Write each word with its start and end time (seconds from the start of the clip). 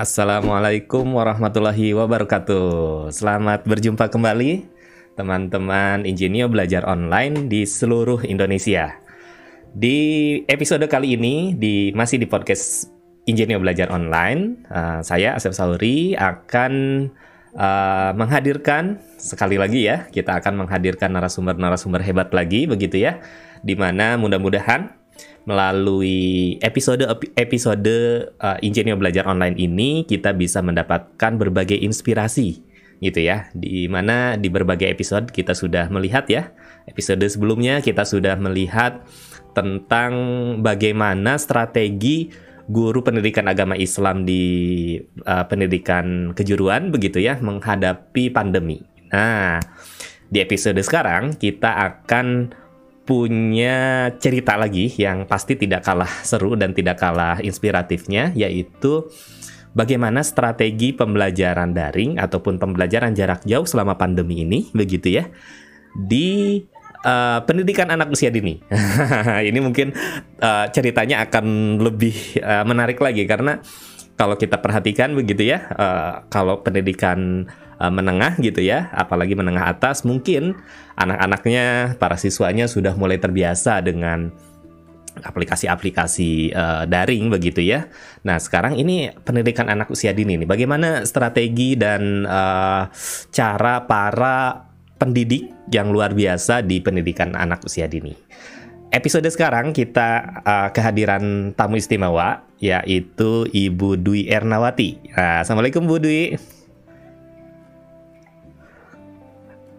Assalamualaikum 0.00 1.12
warahmatullahi 1.12 1.92
wabarakatuh. 1.92 3.12
Selamat 3.12 3.68
berjumpa 3.68 4.08
kembali 4.08 4.64
teman-teman 5.12 6.08
Ingenio 6.08 6.48
belajar 6.48 6.88
online 6.88 7.52
di 7.52 7.68
seluruh 7.68 8.24
Indonesia. 8.24 8.96
Di 9.76 10.40
episode 10.48 10.88
kali 10.88 11.20
ini 11.20 11.52
di 11.52 11.92
masih 11.92 12.16
di 12.16 12.24
podcast 12.24 12.88
Ingenio 13.28 13.60
belajar 13.60 13.92
online, 13.92 14.64
uh, 14.72 15.04
saya 15.04 15.36
Asep 15.36 15.52
Sauri 15.52 16.16
akan 16.16 16.72
uh, 17.52 18.16
menghadirkan 18.16 19.04
sekali 19.20 19.60
lagi 19.60 19.84
ya, 19.84 20.08
kita 20.08 20.40
akan 20.40 20.64
menghadirkan 20.64 21.12
narasumber-narasumber 21.12 22.00
hebat 22.00 22.32
lagi 22.32 22.64
begitu 22.64 23.04
ya, 23.04 23.20
di 23.60 23.76
mana 23.76 24.16
mudah-mudahan 24.16 24.96
melalui 25.48 26.56
episode 26.60 27.06
episode 27.34 27.96
uh, 28.38 28.58
Ingenio 28.60 28.94
belajar 29.00 29.26
online 29.26 29.56
ini 29.56 30.04
kita 30.04 30.36
bisa 30.36 30.60
mendapatkan 30.60 31.36
berbagai 31.40 31.76
inspirasi 31.80 32.62
gitu 33.00 33.24
ya 33.24 33.48
di 33.56 33.88
mana 33.88 34.36
di 34.36 34.52
berbagai 34.52 34.84
episode 34.92 35.32
kita 35.32 35.56
sudah 35.56 35.88
melihat 35.88 36.28
ya 36.28 36.52
episode 36.84 37.24
sebelumnya 37.24 37.80
kita 37.80 38.04
sudah 38.04 38.36
melihat 38.36 39.00
tentang 39.56 40.12
bagaimana 40.60 41.40
strategi 41.40 42.30
guru 42.70 43.02
pendidikan 43.02 43.50
agama 43.50 43.74
Islam 43.74 44.22
di 44.22 44.94
uh, 45.26 45.44
pendidikan 45.50 46.30
kejuruan 46.38 46.94
begitu 46.94 47.18
ya 47.18 47.34
menghadapi 47.42 48.30
pandemi. 48.30 48.78
Nah, 49.10 49.58
di 50.30 50.38
episode 50.38 50.78
sekarang 50.78 51.34
kita 51.34 51.66
akan 51.66 52.54
punya 53.10 54.06
cerita 54.22 54.54
lagi 54.54 54.86
yang 54.94 55.26
pasti 55.26 55.58
tidak 55.58 55.82
kalah 55.82 56.06
seru 56.22 56.54
dan 56.54 56.70
tidak 56.70 56.94
kalah 57.02 57.42
inspiratifnya 57.42 58.30
yaitu 58.38 59.10
bagaimana 59.74 60.22
strategi 60.22 60.94
pembelajaran 60.94 61.74
daring 61.74 62.22
ataupun 62.22 62.62
pembelajaran 62.62 63.10
jarak 63.10 63.42
jauh 63.42 63.66
selama 63.66 63.98
pandemi 63.98 64.46
ini 64.46 64.70
begitu 64.70 65.18
ya 65.18 65.26
di 65.90 66.62
uh, 67.02 67.42
pendidikan 67.42 67.90
anak 67.90 68.14
usia 68.14 68.30
dini. 68.30 68.62
ini 69.50 69.58
mungkin 69.58 69.90
uh, 70.38 70.70
ceritanya 70.70 71.26
akan 71.26 71.78
lebih 71.82 72.38
uh, 72.38 72.62
menarik 72.62 73.02
lagi 73.02 73.26
karena 73.26 73.58
kalau 74.14 74.38
kita 74.38 74.62
perhatikan 74.62 75.18
begitu 75.18 75.50
ya, 75.50 75.66
uh, 75.74 76.12
kalau 76.30 76.62
pendidikan 76.62 77.50
uh, 77.80 77.88
menengah 77.88 78.36
gitu 78.38 78.60
ya, 78.60 78.92
apalagi 78.92 79.32
menengah 79.32 79.72
atas, 79.72 80.04
mungkin 80.04 80.60
anak-anaknya, 81.00 81.96
para 81.96 82.20
siswanya 82.20 82.68
sudah 82.68 82.92
mulai 82.92 83.16
terbiasa 83.16 83.80
dengan 83.80 84.28
aplikasi-aplikasi 85.10 86.54
uh, 86.54 86.84
daring 86.86 87.34
begitu 87.34 87.64
ya. 87.64 87.90
Nah 88.22 88.38
sekarang 88.38 88.78
ini 88.78 89.10
pendidikan 89.26 89.66
anak 89.66 89.90
usia 89.90 90.14
dini 90.14 90.38
nih, 90.38 90.46
bagaimana 90.46 91.02
strategi 91.08 91.74
dan 91.74 92.28
uh, 92.28 92.86
cara 93.34 93.88
para 93.88 94.70
pendidik 95.00 95.50
yang 95.72 95.90
luar 95.90 96.12
biasa 96.12 96.62
di 96.62 96.78
pendidikan 96.78 97.34
anak 97.34 97.64
usia 97.66 97.88
dini. 97.88 98.12
Episode 98.90 99.30
sekarang 99.30 99.70
kita 99.70 100.42
uh, 100.42 100.68
kehadiran 100.74 101.54
tamu 101.54 101.78
istimewa 101.78 102.42
yaitu 102.58 103.46
Ibu 103.48 103.96
Dwi 103.96 104.28
Ernawati. 104.28 105.14
Nah, 105.14 105.40
Assalamualaikum 105.46 105.86
Bu 105.86 106.02
Dwi. 106.02 106.36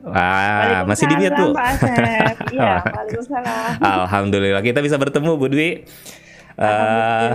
Wah, 0.02 0.82
masih 0.90 1.06
di 1.06 1.16
mute 1.18 1.34
Bu. 1.38 1.54
Iya, 2.52 2.82
Alhamdulillah 3.80 4.62
kita 4.66 4.82
bisa 4.82 4.98
bertemu 4.98 5.38
Bu 5.38 5.48
Dwi. 5.48 5.86
Uh, 6.62 7.32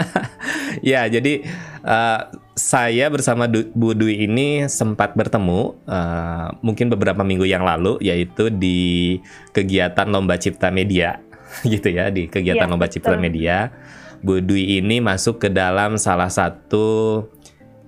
ya, 0.94 1.04
jadi 1.06 1.46
uh, 1.84 2.32
saya 2.56 3.06
bersama 3.12 3.46
du 3.46 3.68
Bu 3.76 3.92
Dwi 3.94 4.24
ini 4.26 4.66
sempat 4.66 5.14
bertemu 5.14 5.76
uh, 5.86 6.48
mungkin 6.64 6.90
beberapa 6.90 7.22
minggu 7.22 7.44
yang 7.44 7.62
lalu 7.62 7.98
yaitu 8.02 8.48
di 8.48 9.20
kegiatan 9.52 10.08
lomba 10.08 10.40
cipta 10.40 10.72
media 10.72 11.20
gitu 11.66 11.92
ya 11.92 12.08
di 12.08 12.26
kegiatan 12.26 12.66
ya, 12.66 12.70
lomba 12.70 12.88
betul. 12.88 12.94
cipta 12.98 13.14
media 13.20 13.70
Bu 14.22 14.38
Dwi 14.38 14.80
ini 14.80 15.02
masuk 15.02 15.42
ke 15.42 15.48
dalam 15.50 15.98
salah 15.98 16.30
satu 16.30 17.26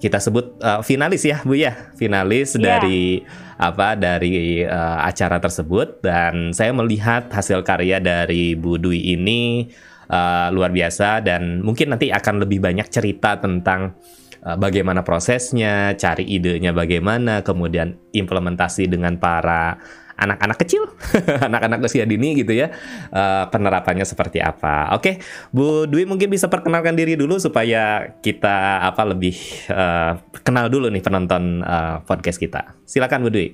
kita 0.05 0.21
sebut 0.21 0.61
uh, 0.61 0.85
finalis 0.85 1.25
ya 1.25 1.41
Bu 1.41 1.57
ya. 1.57 1.89
Finalis 1.97 2.61
ya. 2.61 2.77
dari 2.77 3.25
apa 3.57 3.97
dari 3.97 4.61
uh, 4.61 5.01
acara 5.01 5.41
tersebut. 5.41 6.05
Dan 6.05 6.53
saya 6.53 6.77
melihat 6.77 7.33
hasil 7.33 7.65
karya 7.65 8.05
dari 8.05 8.53
Bu 8.53 8.77
Dwi 8.77 9.17
ini 9.17 9.73
uh, 10.13 10.53
luar 10.53 10.69
biasa. 10.69 11.25
Dan 11.25 11.65
mungkin 11.65 11.97
nanti 11.97 12.13
akan 12.13 12.45
lebih 12.45 12.61
banyak 12.61 12.93
cerita 12.93 13.41
tentang 13.41 13.97
Eh, 14.45 14.59
bagaimana 14.61 15.01
prosesnya, 15.01 15.97
cari 15.97 16.29
idenya 16.29 16.77
bagaimana, 16.77 17.41
kemudian 17.41 17.97
implementasi 18.13 18.93
dengan 18.93 19.17
para 19.17 19.81
anak-anak 20.15 20.59
kecil, 20.63 20.89
anak-anak 21.49 21.85
usia 21.85 22.07
dini 22.09 22.39
gitu 22.39 22.55
ya, 22.55 22.71
uh, 23.13 23.47
penerapannya 23.51 24.07
seperti 24.07 24.39
apa. 24.41 24.95
Oke, 24.95 25.21
Bu 25.51 25.87
Dwi 25.91 26.07
mungkin 26.09 26.31
bisa 26.31 26.47
perkenalkan 26.49 26.95
diri 26.95 27.19
dulu 27.19 27.37
supaya 27.39 28.15
kita 28.23 28.87
apa 28.87 29.03
lebih 29.05 29.37
uh, 29.71 30.19
kenal 30.43 30.71
dulu 30.71 30.89
nih 30.89 31.03
penonton 31.03 31.63
uh, 31.63 32.01
podcast 32.07 32.39
kita. 32.39 32.77
Silakan 32.87 33.27
Bu 33.27 33.31
Dwi. 33.31 33.49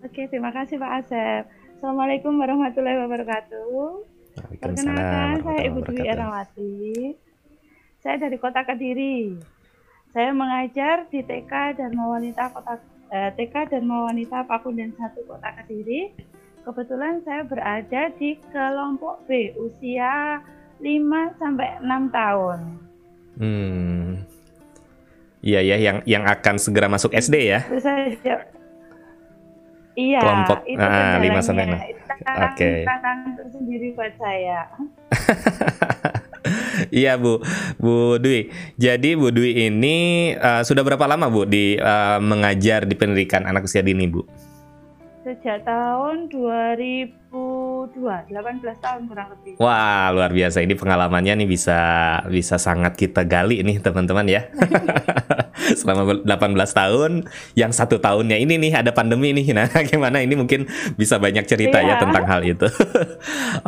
Oke, 0.00 0.26
terima 0.32 0.50
kasih 0.50 0.80
Pak 0.80 0.92
Asep. 1.04 1.44
Assalamualaikum 1.80 2.36
warahmatullahi 2.36 2.98
wabarakatuh. 3.04 4.08
Perkenalkan, 4.60 5.42
saya 5.44 5.60
Ibu 5.68 5.78
Dwi 5.84 6.00
Erawati 6.06 6.76
saya 8.00 8.16
dari 8.16 8.36
Kota 8.40 8.64
Kediri. 8.64 9.36
Saya 10.10 10.32
mengajar 10.34 11.06
di 11.12 11.22
TK 11.22 11.78
dan 11.78 11.92
Wanita 11.94 12.50
Kota 12.50 12.80
eh, 13.10 13.30
TK 13.34 13.54
dan 13.70 13.90
Wanita 13.90 14.46
Pakunden 14.46 14.94
1 14.94 15.28
Kota 15.28 15.50
Kediri. 15.60 16.14
Kebetulan 16.60 17.24
saya 17.26 17.42
berada 17.42 18.12
di 18.20 18.36
kelompok 18.52 19.26
B 19.26 19.52
usia 19.58 20.38
5 20.78 21.40
sampai 21.40 21.68
6 21.82 22.16
tahun. 22.16 22.58
Hmm. 23.40 24.08
Iya 25.40 25.60
ya, 25.64 25.76
yang 25.80 25.98
yang 26.04 26.24
akan 26.28 26.60
segera 26.60 26.86
masuk 26.86 27.16
SD 27.16 27.36
ya. 27.48 27.64
Iya, 29.96 30.20
kelompok 30.22 30.58
itu 30.68 30.80
ah, 30.80 31.18
5 31.18 31.40
sampai 31.42 31.64
6. 31.66 31.74
Oke. 31.74 31.84
Okay. 32.54 32.78
Tantangan 32.84 33.30
tersendiri 33.40 33.88
buat 33.96 34.14
saya. 34.20 34.68
Iya 37.00 37.16
Bu, 37.20 37.42
Bu 37.78 38.18
Dwi. 38.20 38.50
Jadi 38.78 39.16
Bu 39.16 39.30
Dwi 39.30 39.70
ini 39.70 39.96
uh, 40.36 40.62
sudah 40.62 40.82
berapa 40.86 41.04
lama 41.06 41.30
Bu 41.30 41.46
di 41.46 41.76
uh, 41.78 42.18
mengajar 42.22 42.86
di 42.86 42.94
pendidikan 42.94 43.46
anak 43.46 43.66
usia 43.66 43.82
dini 43.84 44.06
Bu? 44.06 44.22
Sejak 45.20 45.68
tahun 45.68 46.32
2002, 46.32 47.92
18 47.92 48.32
tahun 48.80 49.00
kurang 49.04 49.28
lebih. 49.36 49.52
Wah 49.60 50.08
luar 50.16 50.32
biasa 50.32 50.64
ini 50.64 50.72
pengalamannya 50.72 51.44
nih 51.44 51.48
bisa 51.48 51.78
bisa 52.24 52.56
sangat 52.56 52.96
kita 52.96 53.28
gali 53.28 53.60
nih 53.60 53.84
teman-teman 53.84 54.24
ya. 54.24 54.48
Selama 55.78 56.24
18 56.24 56.26
tahun, 56.72 57.28
yang 57.52 57.68
satu 57.68 58.00
tahunnya 58.00 58.40
ini 58.40 58.56
nih 58.56 58.80
ada 58.80 58.96
pandemi 58.96 59.36
nih. 59.36 59.52
Nah 59.52 59.68
gimana 59.92 60.24
ini 60.24 60.40
mungkin 60.40 60.64
bisa 60.96 61.20
banyak 61.20 61.44
cerita 61.44 61.84
ya 61.84 61.84
iya. 61.84 61.94
ya 61.94 62.02
tentang 62.02 62.24
hal 62.24 62.40
itu. 62.40 62.66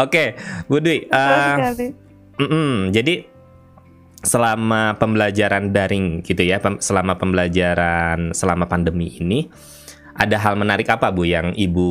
Oke, 0.00 0.40
Bu 0.72 0.80
Dwi. 0.80 1.04
Uh, 1.12 1.92
-mm, 2.46 2.94
jadi 2.94 3.26
selama 4.22 4.94
pembelajaran 5.02 5.74
daring 5.74 6.22
gitu 6.22 6.46
ya, 6.46 6.62
selama 6.78 7.18
pembelajaran 7.18 8.30
selama 8.30 8.70
pandemi 8.70 9.10
ini 9.18 9.50
ada 10.14 10.38
hal 10.38 10.54
menarik 10.54 10.86
apa 10.92 11.10
Bu 11.10 11.26
yang 11.26 11.56
Ibu 11.56 11.90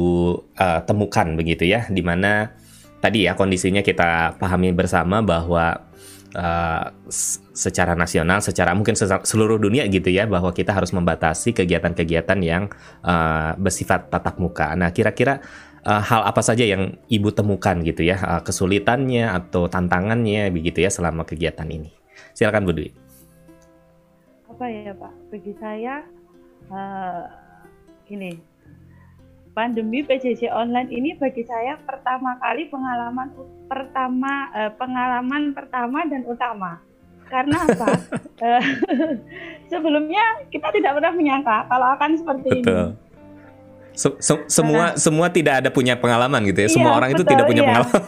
uh, 0.56 0.80
temukan 0.88 1.28
begitu 1.36 1.68
ya 1.68 1.90
di 1.92 2.00
mana 2.06 2.54
tadi 3.02 3.26
ya 3.28 3.34
kondisinya 3.34 3.82
kita 3.82 4.38
pahami 4.38 4.72
bersama 4.72 5.20
bahwa 5.26 5.92
uh, 6.38 6.86
secara 7.52 7.98
nasional, 7.98 8.40
secara 8.40 8.72
mungkin 8.78 8.96
seluruh 8.96 9.60
dunia 9.60 9.84
gitu 9.92 10.08
ya, 10.08 10.30
bahwa 10.30 10.56
kita 10.56 10.72
harus 10.72 10.96
membatasi 10.96 11.52
kegiatan-kegiatan 11.52 12.40
yang 12.40 12.72
uh, 13.04 13.58
bersifat 13.60 14.08
tatap 14.08 14.40
muka. 14.40 14.72
Nah, 14.78 14.94
kira-kira 14.96 15.44
uh, 15.86 16.02
hal 16.02 16.22
apa 16.26 16.42
saja 16.42 16.66
yang 16.66 16.98
ibu 17.10 17.30
temukan 17.34 17.82
gitu 17.82 18.06
ya 18.06 18.18
uh, 18.22 18.42
kesulitannya 18.42 19.30
atau 19.30 19.66
tantangannya 19.66 20.50
begitu 20.54 20.86
ya 20.86 20.92
selama 20.94 21.26
kegiatan 21.26 21.68
ini. 21.68 21.90
Silakan 22.38 22.66
Bu 22.70 22.74
Dwi. 22.78 22.90
Apa 24.52 24.66
ya 24.70 24.94
Pak? 24.94 25.14
Bagi 25.34 25.54
saya 25.58 26.06
uh, 26.70 27.24
ini 28.12 28.38
pandemi 29.52 30.00
PJJ 30.06 30.48
online 30.48 30.88
ini 30.94 31.12
bagi 31.20 31.44
saya 31.44 31.76
pertama 31.84 32.40
kali 32.40 32.72
pengalaman 32.72 33.36
pertama 33.68 34.48
uh, 34.54 34.72
pengalaman 34.78 35.52
pertama 35.52 36.06
dan 36.08 36.24
utama. 36.30 36.80
Karena 37.32 37.64
apa? 37.64 37.96
Sebelumnya 39.72 40.44
kita 40.52 40.68
tidak 40.76 41.00
pernah 41.00 41.14
menyangka 41.16 41.64
kalau 41.72 41.88
akan 41.96 42.12
seperti 42.20 42.60
Betul. 42.60 42.92
ini 42.92 43.11
Se 43.92 44.08
se 44.24 44.34
semua 44.48 44.96
semua 44.96 45.28
tidak 45.28 45.64
ada 45.64 45.70
punya 45.70 46.00
pengalaman 46.00 46.42
gitu 46.48 46.64
ya. 46.64 46.68
Iya, 46.72 46.76
semua 46.76 46.92
orang 46.96 47.12
betul, 47.12 47.24
itu 47.28 47.32
tidak 47.36 47.46
punya 47.48 47.62
iya. 47.62 47.68
pengalaman. 47.70 48.02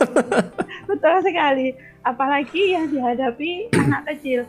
betul 0.89 1.15
sekali. 1.23 1.67
Apalagi 2.03 2.61
yang 2.75 2.85
dihadapi 2.91 3.51
anak 3.75 4.03
kecil. 4.13 4.43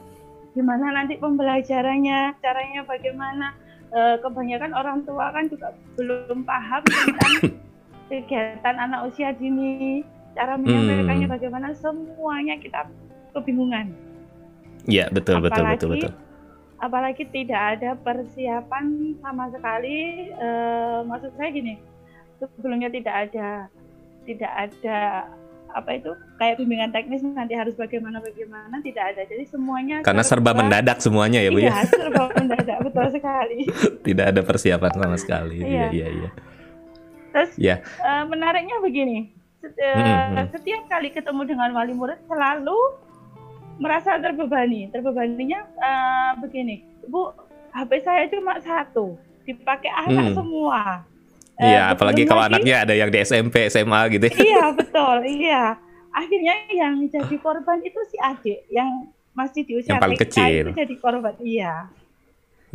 gimana 0.54 0.94
nanti 0.94 1.18
pembelajarannya, 1.18 2.38
caranya 2.38 2.86
bagaimana. 2.86 3.58
E, 3.90 4.22
kebanyakan 4.22 4.70
orang 4.70 5.02
tua 5.02 5.34
kan 5.34 5.50
juga 5.50 5.74
belum 5.98 6.46
paham 6.46 6.82
tentang 6.86 7.58
kegiatan 8.10 8.76
anak 8.78 9.10
usia 9.10 9.34
dini, 9.34 10.06
cara 10.38 10.54
menyampaikannya 10.54 11.26
hmm. 11.26 11.34
bagaimana, 11.34 11.66
semuanya 11.74 12.54
kita 12.62 12.86
kebingungan. 13.34 13.90
Iya 14.86 15.10
betul 15.10 15.42
apalagi, 15.42 15.50
betul 15.50 15.64
betul 15.66 15.88
betul. 15.90 16.12
Apalagi 16.82 17.24
tidak 17.30 17.78
ada 17.78 17.94
persiapan 17.94 19.14
sama 19.22 19.48
sekali. 19.50 20.30
E, 20.34 20.48
maksud 21.06 21.30
saya 21.38 21.48
gini, 21.54 21.78
sebelumnya 22.38 22.90
tidak 22.90 23.14
ada 23.30 23.70
tidak 24.24 24.52
ada 24.52 25.28
apa 25.74 25.90
itu 25.98 26.10
kayak 26.38 26.62
bimbingan 26.62 26.94
teknis 26.94 27.26
nanti 27.26 27.58
harus 27.58 27.74
bagaimana 27.74 28.22
bagaimana 28.22 28.78
tidak 28.78 29.10
ada 29.10 29.26
jadi 29.26 29.42
semuanya 29.50 30.06
karena 30.06 30.22
serba, 30.22 30.54
serba 30.54 30.60
mendadak 30.62 31.02
semuanya 31.02 31.42
ya 31.42 31.50
bu 31.50 31.58
ya? 31.58 31.66
iya, 31.66 31.74
ya 31.74 31.84
serba 31.90 32.24
mendadak 32.30 32.78
betul 32.86 33.06
sekali 33.10 33.58
tidak 34.06 34.26
ada 34.30 34.40
persiapan 34.46 34.92
sama 34.94 35.16
sekali 35.18 35.66
iya 35.66 35.90
iya 35.90 36.08
iya 36.14 36.30
terus 37.34 37.50
ya. 37.58 37.76
uh, 38.06 38.22
menariknya 38.30 38.78
begini 38.78 39.34
setiap, 39.58 39.98
hmm, 39.98 40.30
hmm. 40.30 40.46
setiap 40.54 40.82
kali 40.86 41.08
ketemu 41.10 41.42
dengan 41.42 41.68
wali 41.74 41.92
murid 41.96 42.22
selalu 42.30 42.78
merasa 43.78 44.16
terbebani 44.18 44.90
terbebaninya 44.90 45.66
uh, 45.78 46.32
begini 46.42 46.84
bu 47.10 47.34
HP 47.74 47.90
saya 48.06 48.24
cuma 48.30 48.58
satu 48.62 49.18
dipakai 49.44 49.90
anak 49.90 50.32
hmm. 50.32 50.36
semua 50.38 51.04
Iya, 51.54 51.86
uh, 51.86 51.94
apalagi 51.94 52.26
kalau 52.26 52.42
lagi, 52.42 52.66
anaknya 52.66 52.76
ada 52.82 52.94
yang 52.98 53.14
di 53.14 53.18
SMP, 53.22 53.70
SMA 53.70 54.00
gitu. 54.10 54.26
Iya, 54.42 54.74
betul. 54.74 55.22
Iya. 55.22 55.78
Akhirnya 56.10 56.54
yang 56.74 57.06
jadi 57.06 57.36
korban 57.38 57.78
itu 57.86 58.00
si 58.10 58.18
adik 58.18 58.66
yang 58.74 59.06
masih 59.38 59.62
di 59.62 59.78
usia 59.78 59.94
yang 59.94 60.02
paling 60.02 60.18
kecil. 60.18 60.74
itu 60.74 60.74
jadi 60.74 60.94
korban. 60.98 61.34
Iya. 61.38 61.74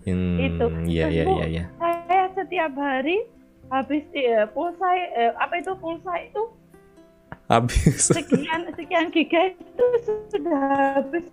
Hmm, 0.07 0.39
itu. 0.39 0.65
Iya, 0.87 1.05
iya, 1.11 1.23
iya, 1.27 1.45
iya. 1.51 1.63
Saya 1.75 2.23
setiap 2.31 2.71
hari 2.79 3.27
habis 3.67 4.03
ya, 4.15 4.47
pulsa 4.47 4.87
eh, 4.95 5.35
apa 5.35 5.59
itu 5.59 5.75
pulsa 5.75 6.15
itu 6.23 6.41
habis 7.49 8.07
sekian 8.17 8.69
sekian 8.77 9.09
giga 9.09 9.51
itu 9.51 9.85
sudah 10.29 10.61
habis 10.95 11.25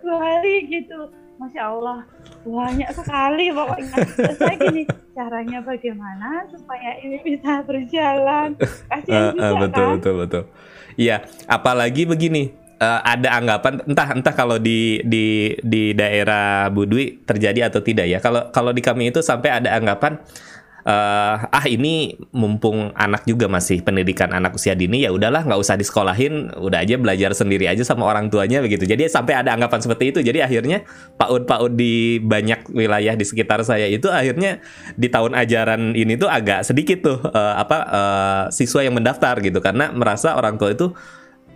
dua 0.00 0.16
hari 0.16 0.64
gitu 0.66 1.12
Masya 1.38 1.70
Allah, 1.70 2.02
banyak 2.42 2.90
sekali 2.98 3.54
pokoknya. 3.54 3.98
saya 4.34 4.58
gini, 4.58 4.82
caranya 5.14 5.62
bagaimana 5.62 6.42
supaya 6.50 6.98
ini 6.98 7.22
bisa 7.22 7.62
berjalan? 7.62 8.58
Kasihan 8.90 9.22
uh, 9.22 9.34
juga 9.38 9.46
uh, 9.46 9.54
betul, 9.62 9.86
kan? 9.86 9.94
Betul, 10.02 10.14
betul, 10.18 10.42
Iya, 10.98 11.22
apalagi 11.46 12.10
begini, 12.10 12.50
uh, 12.82 13.00
ada 13.06 13.38
anggapan 13.38 13.86
entah 13.86 14.08
entah 14.18 14.34
kalau 14.34 14.58
di 14.58 14.98
di 15.06 15.54
di 15.62 15.94
daerah 15.94 16.66
Budwi 16.74 17.22
terjadi 17.22 17.70
atau 17.70 17.86
tidak 17.86 18.10
ya. 18.10 18.18
Kalau 18.18 18.50
kalau 18.50 18.74
di 18.74 18.82
kami 18.82 19.14
itu 19.14 19.22
sampai 19.22 19.62
ada 19.62 19.78
anggapan 19.78 20.18
uh, 20.88 21.36
ah 21.44 21.64
ini 21.68 22.16
mumpung 22.32 22.90
anak 22.96 23.28
juga 23.28 23.46
masih 23.46 23.84
pendidikan 23.84 24.32
anak 24.32 24.56
usia 24.56 24.72
dini 24.72 25.04
ya 25.04 25.12
udahlah 25.12 25.44
nggak 25.44 25.60
usah 25.60 25.76
disekolahin 25.76 26.48
udah 26.56 26.80
aja 26.80 26.96
belajar 26.96 27.36
sendiri 27.36 27.68
aja 27.68 27.84
sama 27.84 28.08
orang 28.08 28.32
tuanya 28.32 28.64
begitu 28.64 28.88
jadi 28.88 29.04
sampai 29.06 29.36
ada 29.44 29.52
anggapan 29.52 29.84
seperti 29.84 30.16
itu 30.16 30.18
jadi 30.24 30.48
akhirnya 30.48 30.88
PAUD-PAUD 31.20 31.72
di 31.76 32.18
banyak 32.24 32.72
wilayah 32.72 33.14
di 33.14 33.24
sekitar 33.28 33.60
saya 33.62 33.84
itu 33.86 34.08
akhirnya 34.08 34.64
di 34.96 35.12
tahun 35.12 35.36
ajaran 35.36 35.92
ini 35.92 36.16
tuh 36.16 36.32
agak 36.32 36.64
sedikit 36.64 37.04
tuh 37.04 37.18
uh, 37.20 37.54
apa 37.60 37.78
uh, 37.86 38.42
siswa 38.48 38.80
yang 38.80 38.96
mendaftar 38.96 39.36
gitu 39.44 39.60
karena 39.60 39.92
merasa 39.92 40.34
orang 40.34 40.56
tua 40.56 40.72
itu 40.72 40.96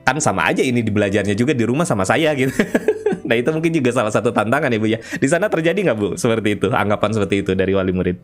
kan 0.03 0.19
sama 0.19 0.51
aja 0.51 0.67
ini 0.67 0.83
di 0.83 0.91
belajarnya 0.91 1.39
juga 1.39 1.55
di 1.55 1.63
rumah 1.63 1.87
sama 1.87 2.03
saya 2.03 2.35
gitu. 2.35 2.51
nah 3.29 3.39
itu 3.39 3.55
mungkin 3.55 3.71
juga 3.71 3.95
salah 3.95 4.11
satu 4.11 4.35
tantangan 4.35 4.67
ya 4.67 4.79
bu 4.83 4.91
ya. 4.91 4.99
Di 4.99 5.31
sana 5.31 5.47
terjadi 5.47 5.79
nggak 5.79 5.95
bu 5.95 6.09
seperti 6.19 6.59
itu 6.59 6.75
anggapan 6.75 7.15
seperti 7.15 7.47
itu 7.47 7.55
dari 7.55 7.71
wali 7.71 7.95
murid? 7.95 8.19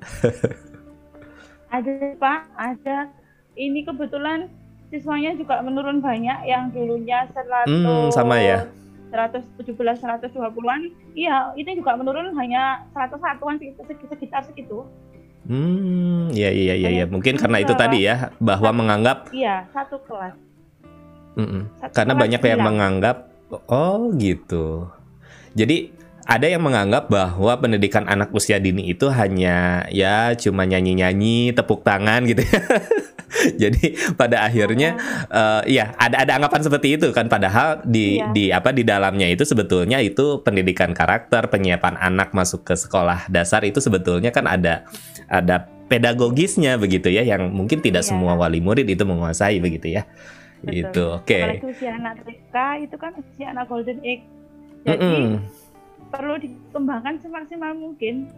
ada 1.76 1.92
Pak, 2.16 2.40
ada. 2.56 2.98
Ini 3.54 3.84
kebetulan 3.84 4.48
siswanya 4.90 5.34
juga 5.38 5.62
menurun 5.62 6.02
banyak 6.02 6.46
yang 6.46 6.74
dulunya 6.74 7.26
100 7.30 7.70
hmm, 7.70 8.06
sama 8.10 8.40
ya. 8.42 8.66
117 9.10 9.74
120-an. 9.74 10.80
Iya, 11.18 11.50
ini 11.58 11.70
juga 11.78 11.98
menurun 11.98 12.30
hanya 12.38 12.86
101-an 12.94 13.58
sekitar 14.06 14.46
segitu. 14.46 14.86
Hmm, 15.50 16.30
iya 16.30 16.52
iya 16.52 16.74
iya 16.78 16.90
ya. 17.02 17.04
Mungkin 17.10 17.34
karena 17.34 17.58
itu 17.64 17.74
tadi 17.74 18.06
ya 18.06 18.30
bahwa 18.38 18.70
satu, 18.70 18.78
menganggap 18.78 19.18
Iya, 19.34 19.66
satu 19.74 19.96
kelas. 20.06 20.36
Mm 21.34 21.46
-mm. 21.46 21.62
Satu 21.80 21.94
karena 21.96 22.12
kelas 22.14 22.22
banyak 22.22 22.40
yang 22.44 22.62
menganggap 22.62 23.16
oh 23.66 24.14
gitu. 24.14 24.86
Jadi 25.58 25.90
ada 26.26 26.46
yang 26.46 26.62
menganggap 26.62 27.08
bahwa 27.08 27.56
pendidikan 27.56 28.04
anak 28.04 28.30
usia 28.36 28.60
dini 28.60 28.92
itu 28.92 29.08
hanya 29.08 29.88
ya 29.88 30.36
cuma 30.36 30.68
nyanyi-nyanyi, 30.68 31.56
tepuk 31.56 31.80
tangan 31.82 32.28
gitu. 32.28 32.44
Ya. 32.44 32.60
Jadi 33.62 33.94
pada 34.18 34.42
akhirnya 34.42 34.98
uh, 35.30 35.62
ya 35.64 35.94
ada 35.96 36.26
ada 36.26 36.32
anggapan 36.36 36.66
seperti 36.66 36.98
itu 36.98 37.08
kan 37.14 37.30
padahal 37.30 37.78
di 37.86 38.18
iya. 38.18 38.26
di 38.34 38.44
apa 38.50 38.74
di 38.74 38.82
dalamnya 38.82 39.30
itu 39.30 39.46
sebetulnya 39.46 40.02
itu 40.02 40.42
pendidikan 40.42 40.92
karakter, 40.92 41.46
penyiapan 41.46 41.94
anak 41.96 42.34
masuk 42.34 42.66
ke 42.66 42.74
sekolah 42.74 43.30
dasar 43.30 43.62
itu 43.62 43.78
sebetulnya 43.78 44.34
kan 44.34 44.50
ada 44.50 44.84
ada 45.30 45.70
pedagogisnya 45.86 46.74
begitu 46.74 47.06
ya 47.10 47.22
yang 47.22 47.54
mungkin 47.54 47.78
tidak 47.80 48.02
iya. 48.02 48.10
semua 48.10 48.34
wali 48.34 48.58
murid 48.58 48.86
itu 48.90 49.06
menguasai 49.06 49.62
begitu 49.62 49.94
ya. 49.94 50.10
Betul. 50.60 50.76
Itu 50.76 51.04
oke. 51.22 51.26
Okay. 51.30 51.62
Usia 51.64 51.96
anak 51.96 52.20
TK 52.26 52.56
itu 52.84 52.96
kan 52.98 53.12
usia 53.16 53.46
anak 53.54 53.66
golden 53.70 53.98
age. 54.04 54.26
Jadi 54.84 54.98
mm 55.00 55.00
-mm 55.00 55.69
perlu 56.10 56.36
dikembangkan 56.42 57.22
semaksimal 57.22 57.72
mungkin. 57.74 58.28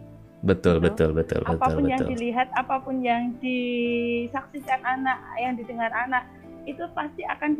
Betul, 0.43 0.83
gitu. 0.83 0.87
betul, 0.91 1.09
betul, 1.15 1.41
apa 1.47 1.71
pun 1.71 1.87
betul. 1.87 1.93
yang 1.95 2.03
dilihat, 2.03 2.51
apa 2.59 2.75
pun 2.83 2.99
yang 2.99 3.31
disaksikan 3.39 4.83
anak, 4.83 5.15
yang 5.39 5.55
didengar 5.55 5.87
anak, 5.95 6.27
itu 6.67 6.83
pasti 6.91 7.23
akan 7.27 7.55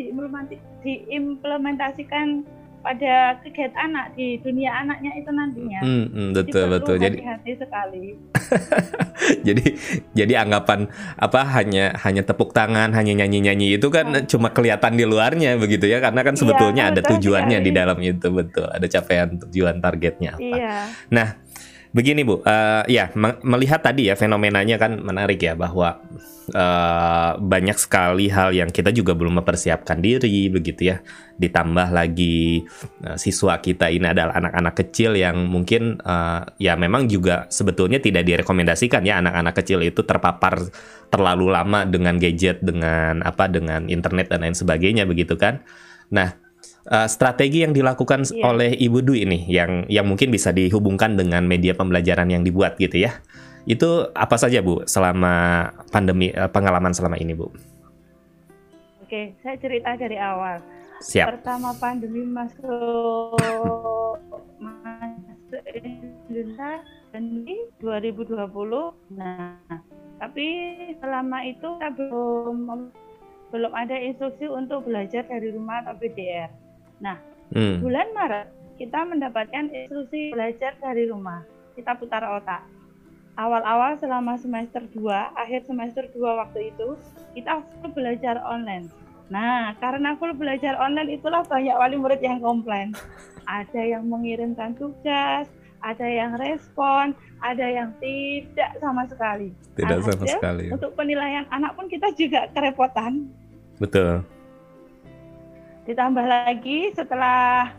diimplementasikan 0.84 2.44
pada 2.84 3.40
kegiatan 3.40 3.80
anak 3.90 4.12
di 4.20 4.36
dunia 4.44 4.84
anaknya 4.84 5.12
itu 5.16 5.32
nantinya. 5.32 5.80
Hmm, 5.80 6.06
hmm, 6.12 6.30
betul 6.36 6.66
jadi 6.68 6.74
betul. 6.76 6.96
Jadi 7.00 7.18
hati 7.24 7.52
sekali. 7.56 8.06
jadi 9.48 9.66
jadi 10.12 10.34
anggapan 10.44 10.92
apa 11.16 11.42
hanya 11.56 11.96
hanya 12.04 12.28
tepuk 12.28 12.52
tangan, 12.52 12.92
hanya 12.92 13.24
nyanyi-nyanyi 13.24 13.80
itu 13.80 13.88
kan 13.88 14.06
oh. 14.12 14.28
cuma 14.28 14.52
kelihatan 14.52 15.00
di 15.00 15.08
luarnya 15.08 15.56
begitu 15.56 15.88
ya 15.88 16.04
karena 16.04 16.22
kan 16.28 16.36
iya, 16.36 16.42
sebetulnya 16.44 16.84
iya, 16.84 16.92
ada 16.92 17.02
tujuannya 17.08 17.58
di 17.64 17.72
dalam 17.72 17.98
itu 18.04 18.28
betul. 18.28 18.68
Ada 18.68 18.88
capaian 19.00 19.40
tujuan 19.48 19.80
targetnya 19.80 20.36
apa. 20.36 20.44
Iya. 20.44 20.76
Nah, 21.08 21.28
begini 21.94 22.26
Bu, 22.26 22.42
uh, 22.42 22.84
ya 22.90 23.14
melihat 23.46 23.86
tadi 23.86 24.10
ya 24.10 24.18
fenomenanya 24.18 24.82
kan 24.82 24.98
menarik 24.98 25.38
ya 25.38 25.54
bahwa 25.54 26.02
uh, 26.52 27.38
banyak 27.38 27.78
sekali 27.78 28.28
hal 28.34 28.52
yang 28.52 28.74
kita 28.74 28.90
juga 28.90 29.14
belum 29.14 29.40
mempersiapkan 29.40 30.02
diri 30.02 30.50
begitu 30.50 30.90
ya. 30.90 30.98
Ditambah 31.38 31.94
lagi 31.94 32.66
uh, 33.06 33.16
siswa 33.16 33.62
kita 33.62 33.94
ini 33.94 34.10
adalah 34.10 34.42
anak-anak 34.42 34.76
kecil 34.84 35.14
yang 35.14 35.46
mungkin 35.46 36.02
uh, 36.02 36.44
ya 36.58 36.74
memang 36.74 37.06
juga 37.06 37.46
sebetulnya 37.54 38.02
tidak 38.02 38.26
direkomendasikan 38.26 39.06
ya 39.06 39.22
anak-anak 39.22 39.54
kecil 39.62 39.86
itu 39.86 40.02
terpapar 40.02 40.60
terlalu 41.14 41.54
lama 41.54 41.86
dengan 41.86 42.18
gadget, 42.18 42.60
dengan 42.66 43.22
apa 43.22 43.46
dengan 43.46 43.86
internet 43.86 44.34
dan 44.34 44.42
lain 44.44 44.58
sebagainya 44.58 45.06
begitu 45.06 45.38
kan. 45.38 45.62
Nah, 46.10 46.43
uh, 46.90 47.08
strategi 47.08 47.64
yang 47.64 47.72
dilakukan 47.72 48.28
yeah. 48.32 48.50
oleh 48.50 48.72
Ibu 48.76 49.00
Dwi 49.06 49.24
ini 49.24 49.40
yang 49.48 49.88
yang 49.88 50.06
mungkin 50.08 50.34
bisa 50.34 50.52
dihubungkan 50.52 51.16
dengan 51.16 51.46
media 51.48 51.78
pembelajaran 51.78 52.28
yang 52.32 52.44
dibuat 52.44 52.76
gitu 52.80 53.04
ya. 53.08 53.20
Itu 53.64 54.12
apa 54.12 54.36
saja 54.36 54.60
Bu 54.60 54.84
selama 54.84 55.68
pandemi 55.88 56.36
eh, 56.36 56.52
pengalaman 56.52 56.92
selama 56.92 57.16
ini 57.16 57.32
Bu? 57.32 57.48
Oke, 59.00 59.32
saya 59.40 59.56
cerita 59.56 59.96
dari 59.96 60.20
awal. 60.20 60.60
Siap. 61.00 61.40
Pertama 61.40 61.72
pandemi 61.80 62.28
masuk 62.28 63.40
masuk 64.60 65.64
Indonesia 66.28 66.84
di 67.16 67.56
2020. 67.80 69.16
Nah, 69.16 69.56
tapi 70.20 70.48
selama 71.00 71.38
itu 71.48 71.68
kita 71.80 71.90
belum 71.96 72.92
belum 73.54 73.72
ada 73.78 73.96
instruksi 73.96 74.50
untuk 74.50 74.90
belajar 74.90 75.24
dari 75.30 75.54
rumah 75.54 75.86
atau 75.86 75.96
PDR. 76.02 76.63
Nah, 77.04 77.20
hmm. 77.52 77.84
bulan 77.84 78.08
Maret 78.16 78.48
kita 78.80 79.04
mendapatkan 79.04 79.70
instruksi 79.70 80.32
belajar 80.32 80.74
dari 80.80 81.12
rumah. 81.12 81.44
Kita 81.76 82.00
putar 82.00 82.24
otak 82.26 82.64
awal-awal 83.38 83.98
selama 83.98 84.38
semester 84.38 84.86
2, 84.94 85.10
akhir 85.34 85.66
semester 85.66 86.06
2 86.14 86.42
waktu 86.42 86.74
itu, 86.74 86.98
kita 87.34 87.66
full 87.82 87.90
belajar 87.94 88.38
online. 88.46 88.90
Nah, 89.34 89.74
karena 89.82 90.14
full 90.22 90.38
belajar 90.38 90.78
online 90.78 91.18
itulah 91.18 91.42
banyak 91.48 91.74
wali 91.74 91.98
murid 91.98 92.22
yang 92.22 92.38
komplain. 92.38 92.94
Ada 93.50 93.98
yang 93.98 94.06
mengirimkan 94.06 94.78
tugas, 94.78 95.50
ada 95.82 96.08
yang 96.08 96.38
respon, 96.38 97.18
ada 97.42 97.66
yang 97.66 97.90
tidak 97.98 98.78
sama 98.80 99.04
sekali. 99.10 99.52
Tidak 99.76 99.98
Alhasil, 100.00 100.16
sama 100.16 100.26
sekali. 100.30 100.66
Untuk 100.70 100.94
penilaian 100.94 101.44
anak 101.50 101.76
pun 101.76 101.90
kita 101.90 102.14
juga 102.14 102.48
kerepotan. 102.54 103.28
Betul. 103.82 104.22
Ditambah 105.84 106.24
lagi 106.24 106.96
setelah 106.96 107.76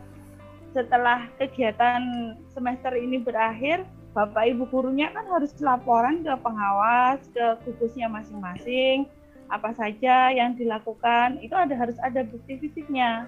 setelah 0.75 1.31
kegiatan 1.39 2.35
semester 2.51 2.91
ini 2.99 3.17
berakhir, 3.17 3.87
Bapak 4.11 4.47
Ibu 4.51 4.67
gurunya 4.67 5.07
kan 5.15 5.23
harus 5.31 5.55
laporan 5.63 6.21
ke 6.21 6.35
pengawas, 6.43 7.23
ke 7.31 7.45
gugusnya 7.63 8.11
masing-masing, 8.11 9.07
apa 9.47 9.71
saja 9.71 10.35
yang 10.35 10.55
dilakukan, 10.55 11.39
itu 11.39 11.55
ada 11.55 11.71
harus 11.73 11.95
ada 12.03 12.27
bukti 12.27 12.59
fisiknya. 12.59 13.27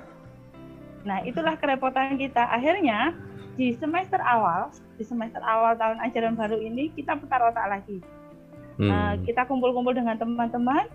Nah, 1.08 1.24
itulah 1.24 1.56
kerepotan 1.56 2.20
kita. 2.20 2.52
Akhirnya 2.52 3.16
di 3.56 3.74
semester 3.80 4.20
awal, 4.20 4.70
di 5.00 5.08
semester 5.08 5.40
awal 5.40 5.80
tahun 5.80 6.04
ajaran 6.04 6.36
baru 6.36 6.60
ini 6.60 6.92
kita 6.94 7.16
putar 7.16 7.40
otak 7.48 7.68
lagi. 7.68 8.04
Hmm. 8.78 8.92
Uh, 8.92 9.14
kita 9.26 9.48
kumpul-kumpul 9.48 9.96
dengan 9.96 10.20
teman-teman 10.20 10.86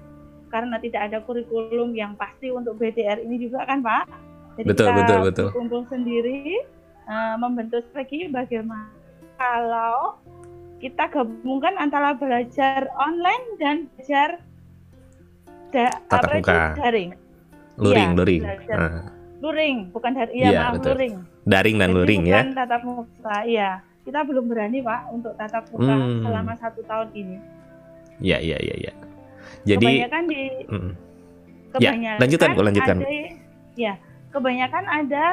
karena 0.52 0.76
tidak 0.76 1.09
ada 1.09 1.18
kurikulum 1.25 1.97
yang 1.97 2.12
pasti 2.21 2.52
untuk 2.52 2.76
BDR 2.76 3.25
ini 3.25 3.40
juga 3.40 3.64
kan 3.64 3.80
Pak. 3.80 4.04
Jadi 4.61 4.68
betul, 4.68 4.87
kita 4.92 4.99
betul, 5.00 5.18
betul. 5.25 5.49
kumpul 5.56 5.82
sendiri 5.88 6.61
uh, 7.09 7.40
membentuk 7.40 7.80
strategi 7.88 8.28
bagaimana 8.28 8.92
kalau 9.40 10.21
kita 10.76 11.09
gabungkan 11.09 11.75
antara 11.80 12.12
belajar 12.12 12.85
online 13.00 13.47
dan 13.56 13.76
belajar 13.97 14.44
da, 15.73 15.88
apa 16.12 16.37
itu 16.37 16.52
daring. 16.76 17.11
Luring, 17.80 18.11
ya, 18.12 18.18
luring. 18.21 18.42
Uh. 18.68 19.02
Luring, 19.42 19.76
bukan 19.90 20.12
dari 20.14 20.32
iya, 20.38 20.49
ya, 20.52 20.61
maaf 20.68 20.73
betul. 20.78 20.94
luring. 20.94 21.14
Daring 21.42 21.76
dan 21.80 21.88
Jadi 21.90 21.99
luring 21.99 22.23
bukan 22.28 22.47
ya. 22.47 22.54
tatap 22.54 22.82
muka, 22.85 23.37
iya. 23.49 23.71
Kita 24.02 24.21
belum 24.26 24.44
berani 24.50 24.78
Pak 24.82 25.00
untuk 25.14 25.32
tatap 25.38 25.64
muka 25.73 25.94
hmm. 25.94 26.23
selama 26.26 26.52
satu 26.59 26.80
tahun 26.85 27.09
ini. 27.14 27.37
Iya, 28.23 28.38
iya, 28.38 28.59
iya, 28.61 28.75
iya. 28.87 28.92
Jadi 29.62 29.87
kebanyakan 29.87 30.22
di 30.26 30.42
mm. 30.66 30.90
kebanyakan 31.72 32.00
ya, 32.02 32.14
lanjutkan, 32.20 32.50
lanjutkan. 32.54 32.96
Ada, 32.99 33.11
ya, 33.78 33.94
kebanyakan 34.32 34.84
ada 34.88 35.25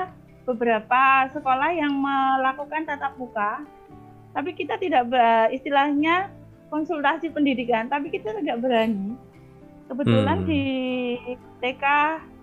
beberapa 0.46 1.02
sekolah 1.34 1.70
yang 1.76 1.94
melakukan 1.94 2.90
tatap 2.90 3.14
muka, 3.22 3.62
tapi 4.34 4.56
kita 4.58 4.82
tidak 4.82 5.10
istilahnya 5.54 6.34
konsultasi 6.74 7.30
pendidikan, 7.34 7.90
tapi 7.90 8.10
kita 8.14 8.34
tidak 8.42 8.62
berani. 8.62 9.18
Kebetulan 9.90 10.46
hmm. 10.46 10.48
di 10.48 10.64
TK 11.66 11.86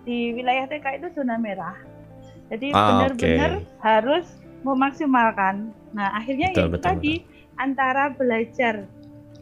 di 0.03 0.35
wilayah 0.35 0.67
TK 0.67 1.03
itu 1.03 1.07
zona 1.15 1.39
merah, 1.39 1.75
jadi 2.47 2.71
ah, 2.71 2.83
benar-benar 2.91 3.51
okay. 3.59 3.79
harus 3.83 4.25
memaksimalkan. 4.63 5.71
Nah 5.95 6.15
akhirnya 6.15 6.51
betul, 6.51 6.59
itu 6.59 6.71
betul, 6.71 6.83
tadi 6.83 7.13
betul. 7.23 7.59
antara 7.59 8.03
belajar 8.11 8.75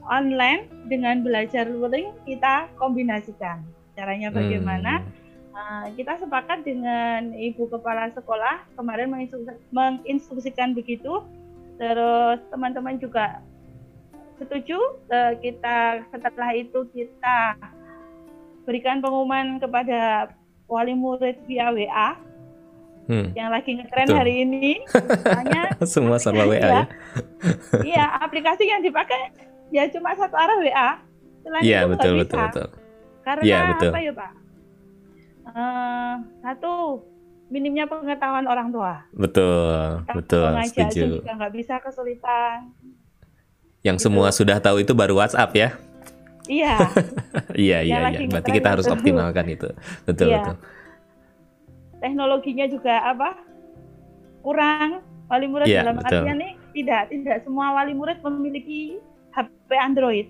online 0.10 0.70
dengan 0.88 1.26
belajar 1.26 1.66
luring 1.66 2.14
kita 2.26 2.70
kombinasikan. 2.78 3.62
Caranya 3.96 4.30
bagaimana? 4.30 5.02
Hmm. 5.02 5.12
Uh, 5.56 5.86
kita 5.96 6.20
sepakat 6.20 6.68
dengan 6.68 7.32
ibu 7.32 7.64
kepala 7.72 8.12
sekolah 8.12 8.68
kemarin 8.76 9.08
menginstruksikan 9.72 10.76
begitu. 10.76 11.24
Terus 11.80 12.40
teman-teman 12.52 13.00
juga 13.00 13.40
setuju. 14.36 14.78
Uh, 15.08 15.34
kita 15.40 16.04
setelah 16.12 16.52
itu 16.52 16.84
kita 16.92 17.56
berikan 18.68 19.00
pengumuman 19.00 19.62
kepada 19.62 20.34
wali 20.66 20.98
murid 20.98 21.38
via 21.46 21.70
WA 21.70 22.10
hmm. 23.08 23.38
yang 23.38 23.50
lagi 23.54 23.80
ngetren 23.80 24.10
hari 24.12 24.44
ini. 24.44 24.84
Hanya 25.40 25.72
semua 25.86 26.18
serba 26.20 26.46
WA 26.50 26.60
ya. 26.60 26.84
Iya, 27.86 28.06
aplikasi 28.26 28.66
yang 28.68 28.82
dipakai 28.82 29.55
ya 29.74 29.84
cuma 29.90 30.14
satu 30.18 30.36
arah 30.36 30.58
WA. 30.62 30.90
Selain 31.46 31.62
ya, 31.62 31.86
itu 31.86 31.94
betul, 31.94 32.14
betul, 32.22 32.40
bisa. 32.42 32.48
betul. 32.50 32.68
Karena 33.22 33.44
ya, 33.46 33.60
betul. 33.74 33.92
apa 33.94 34.00
ya 34.02 34.14
Pak? 34.14 34.32
Uh, 35.46 36.16
satu 36.42 36.74
minimnya 37.54 37.86
pengetahuan 37.86 38.46
orang 38.50 38.74
tua. 38.74 39.06
Betul, 39.14 40.02
Kita 40.06 40.14
betul. 40.18 40.50
Setuju. 40.66 41.02
juga 41.22 41.32
nggak 41.38 41.54
bisa 41.54 41.74
kesulitan. 41.82 42.74
Yang 43.86 43.98
gitu. 44.02 44.06
semua 44.10 44.28
sudah 44.34 44.58
tahu 44.58 44.82
itu 44.82 44.98
baru 44.98 45.22
WhatsApp 45.22 45.54
ya? 45.54 45.70
Iya. 46.50 46.74
iya, 47.58 47.78
iya, 47.86 47.98
iya. 48.10 48.20
Berarti 48.30 48.52
kita 48.54 48.70
harus 48.78 48.90
optimalkan 48.90 49.46
itu. 49.50 49.70
Betul, 50.06 50.34
iya. 50.34 50.42
betul. 50.42 50.56
Teknologinya 52.02 52.66
juga 52.70 52.96
apa? 53.06 53.30
Kurang. 54.42 55.06
Wali 55.26 55.50
murid 55.50 55.66
ya, 55.66 55.82
dalam 55.82 55.98
betul. 55.98 56.22
artian 56.22 56.38
nih 56.38 56.54
tidak 56.78 57.10
tidak 57.10 57.38
semua 57.42 57.74
wali 57.74 57.98
murid 57.98 58.22
memiliki 58.22 59.02
HP 59.36 59.70
Android. 59.76 60.28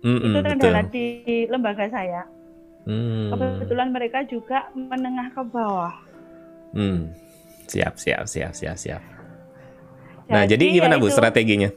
Mm 0.00 0.16
-mm, 0.16 0.24
itu 0.24 0.38
terkendala 0.40 0.82
di 0.88 1.04
lembaga 1.52 1.86
saya. 1.92 2.24
Mm. 2.88 3.34
Kebetulan 3.34 3.88
mereka 3.92 4.22
juga 4.24 4.70
menengah 4.72 5.28
ke 5.34 5.42
bawah. 5.44 5.94
Mm. 6.72 7.10
Siap, 7.66 7.98
siap, 7.98 8.24
siap, 8.30 8.52
siap, 8.54 8.76
siap. 8.78 9.02
Nah, 10.30 10.42
jadi, 10.46 10.70
jadi 10.70 10.74
gimana 10.82 10.96
Bu 10.98 11.10
strateginya? 11.10 11.70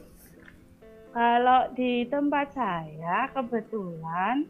Kalau 1.10 1.70
di 1.74 2.06
tempat 2.06 2.54
saya 2.54 3.26
kebetulan 3.34 4.46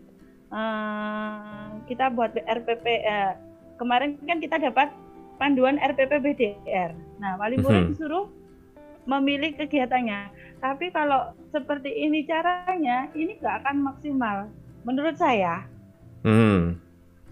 eh, 0.52 1.66
kita 1.88 2.12
buat 2.12 2.36
RPP 2.36 2.84
eh, 2.84 3.32
kemarin 3.80 4.20
kan 4.28 4.44
kita 4.44 4.60
dapat 4.60 4.92
panduan 5.40 5.80
RPP 5.80 6.20
BDR. 6.20 6.92
Nah, 7.16 7.40
wali 7.40 7.56
murid 7.56 7.72
mm 7.72 7.84
-hmm. 7.88 7.92
disuruh 7.96 8.26
memilih 9.08 9.56
kegiatannya. 9.56 10.39
Tapi 10.60 10.92
kalau 10.92 11.32
seperti 11.50 11.88
ini 11.88 12.28
caranya, 12.28 13.08
ini 13.16 13.40
nggak 13.40 13.64
akan 13.64 13.76
maksimal 13.80 14.36
menurut 14.84 15.16
saya. 15.16 15.64
Hmm. 16.20 16.76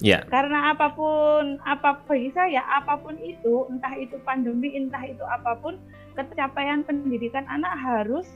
Ya. 0.01 0.23
Yeah. 0.25 0.33
Karena 0.33 0.73
apa 0.73 0.97
pun, 0.97 1.61
apa 1.67 2.01
bagi 2.09 2.33
saya, 2.33 2.65
apa 2.65 2.97
pun 2.97 3.21
itu, 3.21 3.69
entah 3.69 3.93
itu 4.01 4.17
pandemi, 4.25 4.73
entah 4.73 5.05
itu 5.05 5.21
apa 5.29 5.59
pun, 5.61 5.77
kecapaian 6.17 6.83
pendidikan 6.87 7.45
anak 7.51 7.77
harus 7.77 8.27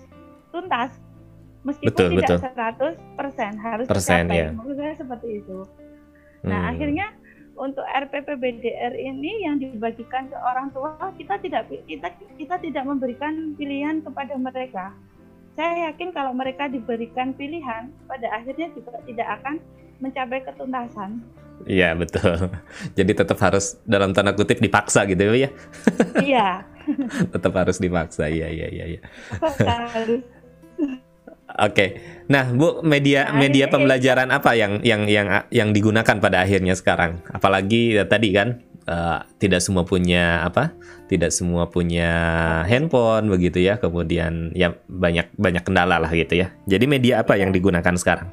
tuntas. 0.53 0.93
Meskipun 1.63 1.95
betul, 1.95 2.09
tidak 2.19 2.39
betul. 2.75 2.93
100% 3.55 3.65
harus 3.65 3.87
Persen, 3.87 4.27
tercapai. 4.27 4.39
Ya. 4.43 4.49
Menurut 4.51 4.77
saya 4.77 4.95
seperti 4.99 5.29
itu. 5.41 5.59
Nah, 6.43 6.59
hmm. 6.59 6.71
akhirnya 6.75 7.07
untuk 7.63 7.87
RPP 7.87 8.43
BDR 8.43 8.91
ini 8.99 9.47
yang 9.47 9.63
dibagikan 9.63 10.27
ke 10.27 10.35
orang 10.35 10.75
tua 10.75 10.99
kita 11.15 11.39
tidak 11.39 11.71
kita 11.87 12.11
kita 12.35 12.59
tidak 12.59 12.83
memberikan 12.83 13.55
pilihan 13.55 14.03
kepada 14.03 14.35
mereka. 14.35 14.91
Saya 15.55 15.93
yakin 15.93 16.11
kalau 16.11 16.35
mereka 16.35 16.67
diberikan 16.67 17.31
pilihan 17.39 17.95
pada 18.11 18.27
akhirnya 18.35 18.67
juga 18.75 18.99
tidak 19.07 19.29
akan 19.39 19.63
mencapai 20.03 20.43
ketuntasan. 20.43 21.23
Iya 21.63 21.95
betul. 21.95 22.51
Jadi 22.99 23.13
tetap 23.15 23.39
harus 23.39 23.79
dalam 23.87 24.11
tanda 24.11 24.35
kutip 24.35 24.59
dipaksa 24.59 25.07
gitu 25.07 25.23
ya? 25.31 25.51
Iya. 26.19 26.67
tetap 27.37 27.53
harus 27.55 27.79
dipaksa. 27.79 28.27
Iya 28.27 28.51
iya 28.51 28.69
iya. 28.75 28.85
iya. 28.99 29.01
Oke. 31.61 32.01
Nah, 32.33 32.49
Bu, 32.49 32.81
media 32.81 33.29
nah, 33.29 33.37
media 33.37 33.69
pembelajaran 33.69 34.33
apa 34.33 34.57
yang 34.57 34.81
yang 34.81 35.05
yang 35.05 35.45
yang 35.53 35.69
digunakan 35.77 36.17
pada 36.17 36.41
akhirnya 36.41 36.73
sekarang? 36.73 37.21
Apalagi 37.29 38.01
ya, 38.01 38.09
tadi 38.09 38.33
kan 38.33 38.65
uh, 38.89 39.21
tidak 39.37 39.61
semua 39.61 39.85
punya 39.85 40.41
apa? 40.41 40.73
Tidak 41.13 41.29
semua 41.29 41.69
punya 41.69 42.09
handphone 42.65 43.29
begitu 43.29 43.61
ya. 43.61 43.77
Kemudian 43.77 44.57
ya 44.57 44.73
banyak 44.89 45.29
banyak 45.37 45.61
kendala 45.61 46.01
lah 46.01 46.09
gitu 46.09 46.41
ya. 46.41 46.57
Jadi 46.65 46.89
media 46.89 47.21
apa 47.21 47.37
yang 47.37 47.53
digunakan 47.53 47.93
sekarang? 48.01 48.33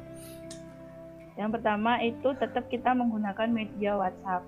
Yang 1.36 1.60
pertama 1.60 2.00
itu 2.00 2.28
tetap 2.40 2.68
kita 2.72 2.96
menggunakan 2.96 3.48
media 3.52 4.00
WhatsApp. 4.00 4.44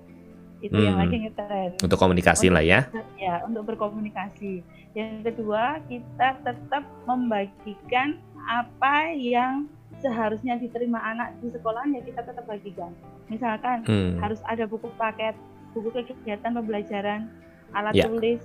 Itu 0.62 0.78
hmm. 0.78 0.86
yang 0.86 0.96
lagi 0.96 1.16
ngetren. 1.26 1.70
Untuk 1.82 1.98
komunikasi 1.98 2.46
untuk, 2.48 2.56
lah 2.56 2.64
ya. 2.64 2.80
Ya, 3.18 3.34
untuk 3.44 3.66
berkomunikasi. 3.68 4.62
Yang 4.94 5.32
kedua, 5.32 5.80
kita 5.88 6.38
tetap 6.44 6.84
membagikan 7.08 8.20
apa 8.46 9.12
yang 9.14 9.66
seharusnya 10.02 10.58
diterima 10.58 10.98
anak 10.98 11.38
di 11.38 11.48
sekolah 11.54 11.86
ya 11.86 12.00
kita 12.02 12.20
tetap 12.26 12.44
bagikan. 12.46 12.90
Misalkan 13.30 13.86
hmm. 13.86 14.18
harus 14.18 14.42
ada 14.50 14.66
buku 14.66 14.90
paket, 14.98 15.38
buku 15.72 15.94
kegiatan 15.94 16.52
pembelajaran, 16.52 17.30
alat 17.70 17.94
yeah. 17.94 18.10
tulis, 18.10 18.42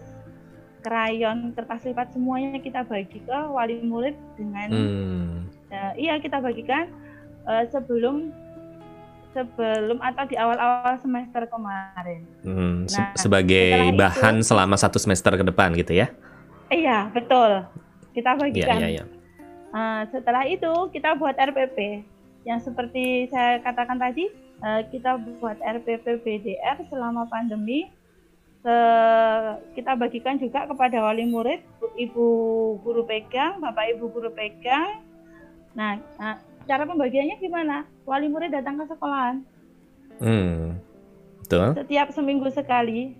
krayon, 0.86 1.51
kertas 1.58 1.84
lipat 1.89 2.13
semuanya 2.13 2.62
kita 2.62 2.86
bagi 2.86 3.20
ke 3.20 3.39
wali 3.50 3.82
murid 3.82 4.16
dengan 4.38 4.70
hmm. 4.70 5.36
uh, 5.74 5.94
iya 5.98 6.22
kita 6.22 6.38
bagikan 6.39 6.88
uh, 7.50 7.66
sebelum 7.74 8.30
sebelum 9.36 10.01
atau 10.01 10.24
di 10.25 10.34
awal-awal 10.39 10.98
semester 10.98 11.46
kemarin. 11.46 12.22
Hmm, 12.42 12.89
nah, 12.89 13.13
sebagai 13.13 13.94
bahan 13.94 14.42
itu, 14.42 14.50
selama 14.50 14.80
satu 14.80 14.98
semester 14.98 15.30
ke 15.38 15.46
depan 15.46 15.74
gitu 15.77 15.94
ya? 15.94 16.10
Iya 16.74 17.12
betul 17.13 17.66
kita 18.18 18.34
bagikan. 18.34 18.82
Yeah, 18.82 18.82
yeah, 18.82 18.92
yeah. 19.06 19.08
Uh, 19.76 20.08
setelah 20.10 20.48
itu 20.48 20.72
kita 20.96 21.16
buat 21.20 21.36
RPP 21.36 22.04
yang 22.48 22.64
seperti 22.64 23.28
saya 23.28 23.60
katakan 23.60 24.00
tadi 24.00 24.32
uh, 24.64 24.82
kita 24.88 25.20
buat 25.44 25.60
RPP 25.60 26.24
BDR 26.24 26.80
selama 26.88 27.28
pandemi 27.28 27.92
kita 29.72 29.96
bagikan 29.96 30.36
juga 30.36 30.68
kepada 30.68 31.00
wali 31.00 31.24
murid, 31.24 31.64
ibu 31.96 32.28
guru 32.84 33.08
pegang, 33.08 33.64
bapak 33.64 33.96
ibu 33.96 34.12
guru 34.12 34.28
pegang. 34.36 35.00
Nah, 35.72 35.96
nah 36.20 36.36
cara 36.68 36.84
pembagiannya 36.84 37.40
gimana? 37.40 37.88
Wali 38.04 38.28
murid 38.28 38.52
datang 38.52 38.76
ke 38.76 38.92
sekolahan. 38.92 39.40
Hmm, 40.20 40.82
betul. 41.40 41.80
Setiap 41.80 42.12
seminggu 42.12 42.52
sekali 42.52 43.16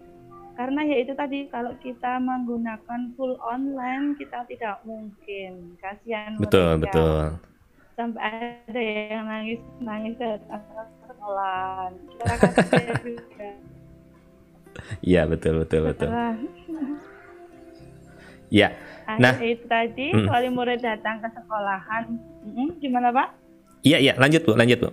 karena 0.58 0.82
ya 0.90 0.96
itu 1.06 1.14
tadi 1.14 1.46
kalau 1.54 1.72
kita 1.78 2.18
menggunakan 2.18 3.14
full 3.14 3.38
online 3.46 4.18
kita 4.18 4.42
tidak 4.50 4.82
mungkin 4.84 5.78
kasihan 5.78 6.34
betul 6.42 6.82
mereka. 6.82 6.82
betul 6.90 7.22
sampai 7.94 8.22
ada 8.68 8.82
yang 8.82 9.26
nangis 9.30 9.62
nangis 9.82 10.18
datang 10.18 10.62
sekolah 11.06 11.94
Iya 15.02 15.26
betul 15.26 15.66
betul 15.66 15.90
betul. 15.90 16.10
Ya. 18.48 18.72
Nah, 19.20 19.36
itu 19.44 19.68
tadi 19.68 20.16
mm. 20.16 20.32
wali 20.32 20.48
murid 20.48 20.80
datang 20.80 21.20
ke 21.20 21.28
sekolahan. 21.36 22.16
Hmm, 22.48 22.80
gimana 22.80 23.12
Pak? 23.12 23.36
Iya 23.84 24.00
iya 24.00 24.14
lanjut 24.16 24.48
bu 24.48 24.56
lanjut 24.56 24.80
bu. 24.88 24.90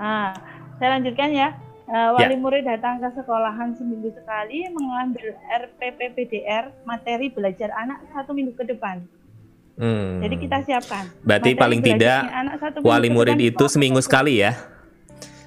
Nah, 0.00 0.32
saya 0.80 0.96
lanjutkan 0.96 1.36
ya. 1.36 1.52
Uh, 1.86 2.18
wali 2.18 2.34
ya. 2.34 2.42
murid 2.42 2.66
datang 2.66 2.98
ke 2.98 3.06
sekolahan 3.14 3.70
seminggu 3.78 4.10
sekali 4.10 4.66
mengambil 4.74 5.38
RPPBDR 5.46 6.74
materi 6.82 7.30
belajar 7.30 7.70
anak 7.78 8.02
satu 8.10 8.34
minggu 8.34 8.58
ke 8.58 8.66
depan. 8.66 9.06
Hmm. 9.78 10.18
Jadi 10.18 10.34
kita 10.34 10.66
siapkan. 10.66 11.06
Berarti 11.22 11.54
materi 11.54 11.62
paling 11.62 11.80
tidak 11.86 12.20
wali 12.82 13.06
murid 13.06 13.38
itu 13.38 13.64
seminggu 13.70 14.02
sekali 14.02 14.42
ya? 14.42 14.58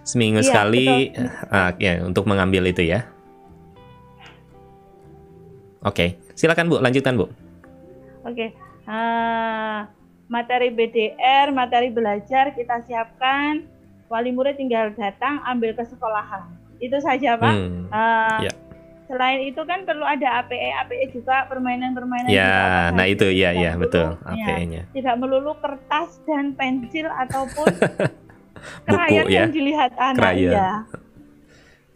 Seminggu 0.07 0.39
iya, 0.39 0.47
sekali 0.47 0.87
uh, 1.51 1.71
ya 1.75 2.07
untuk 2.07 2.23
mengambil 2.23 2.71
itu 2.71 2.87
ya. 2.87 3.03
Oke, 5.83 6.15
okay. 6.15 6.35
silakan 6.39 6.71
Bu, 6.71 6.79
lanjutkan 6.79 7.15
Bu. 7.15 7.27
Oke, 7.27 7.31
okay. 8.23 8.49
uh, 8.87 9.87
materi 10.27 10.71
BDR, 10.75 11.51
materi 11.55 11.87
belajar 11.91 12.51
kita 12.51 12.83
siapkan. 12.83 13.78
Wali 14.09 14.33
murid 14.33 14.57
tinggal 14.57 14.89
datang 14.97 15.39
ambil 15.45 15.77
ke 15.77 15.85
sekolahan. 15.85 16.49
Itu 16.81 16.97
saja 16.97 17.37
Pak. 17.37 17.53
Hmm. 17.53 17.85
Uh, 17.93 18.39
yeah. 18.49 18.55
Selain 19.09 19.41
itu 19.41 19.57
kan 19.65 19.89
perlu 19.89 20.05
ada 20.05 20.45
APE, 20.45 20.69
APE 20.85 21.17
juga 21.17 21.49
permainan-permainan. 21.49 22.29
Ya, 22.29 22.93
nah 22.93 23.09
itu 23.09 23.25
ya, 23.33 23.49
ya 23.57 23.73
betul 23.73 24.21
APE-nya. 24.21 24.85
Ya, 24.85 24.93
tidak 24.93 25.15
melulu 25.17 25.57
kertas 25.57 26.21
dan 26.29 26.53
pensil 26.53 27.09
ataupun 27.09 27.73
Buku 28.85 29.17
ya. 29.17 29.23
yang 29.25 29.49
dilihat 29.49 29.97
anak 29.97 30.21
Krayon. 30.21 30.53
ya. 30.53 30.71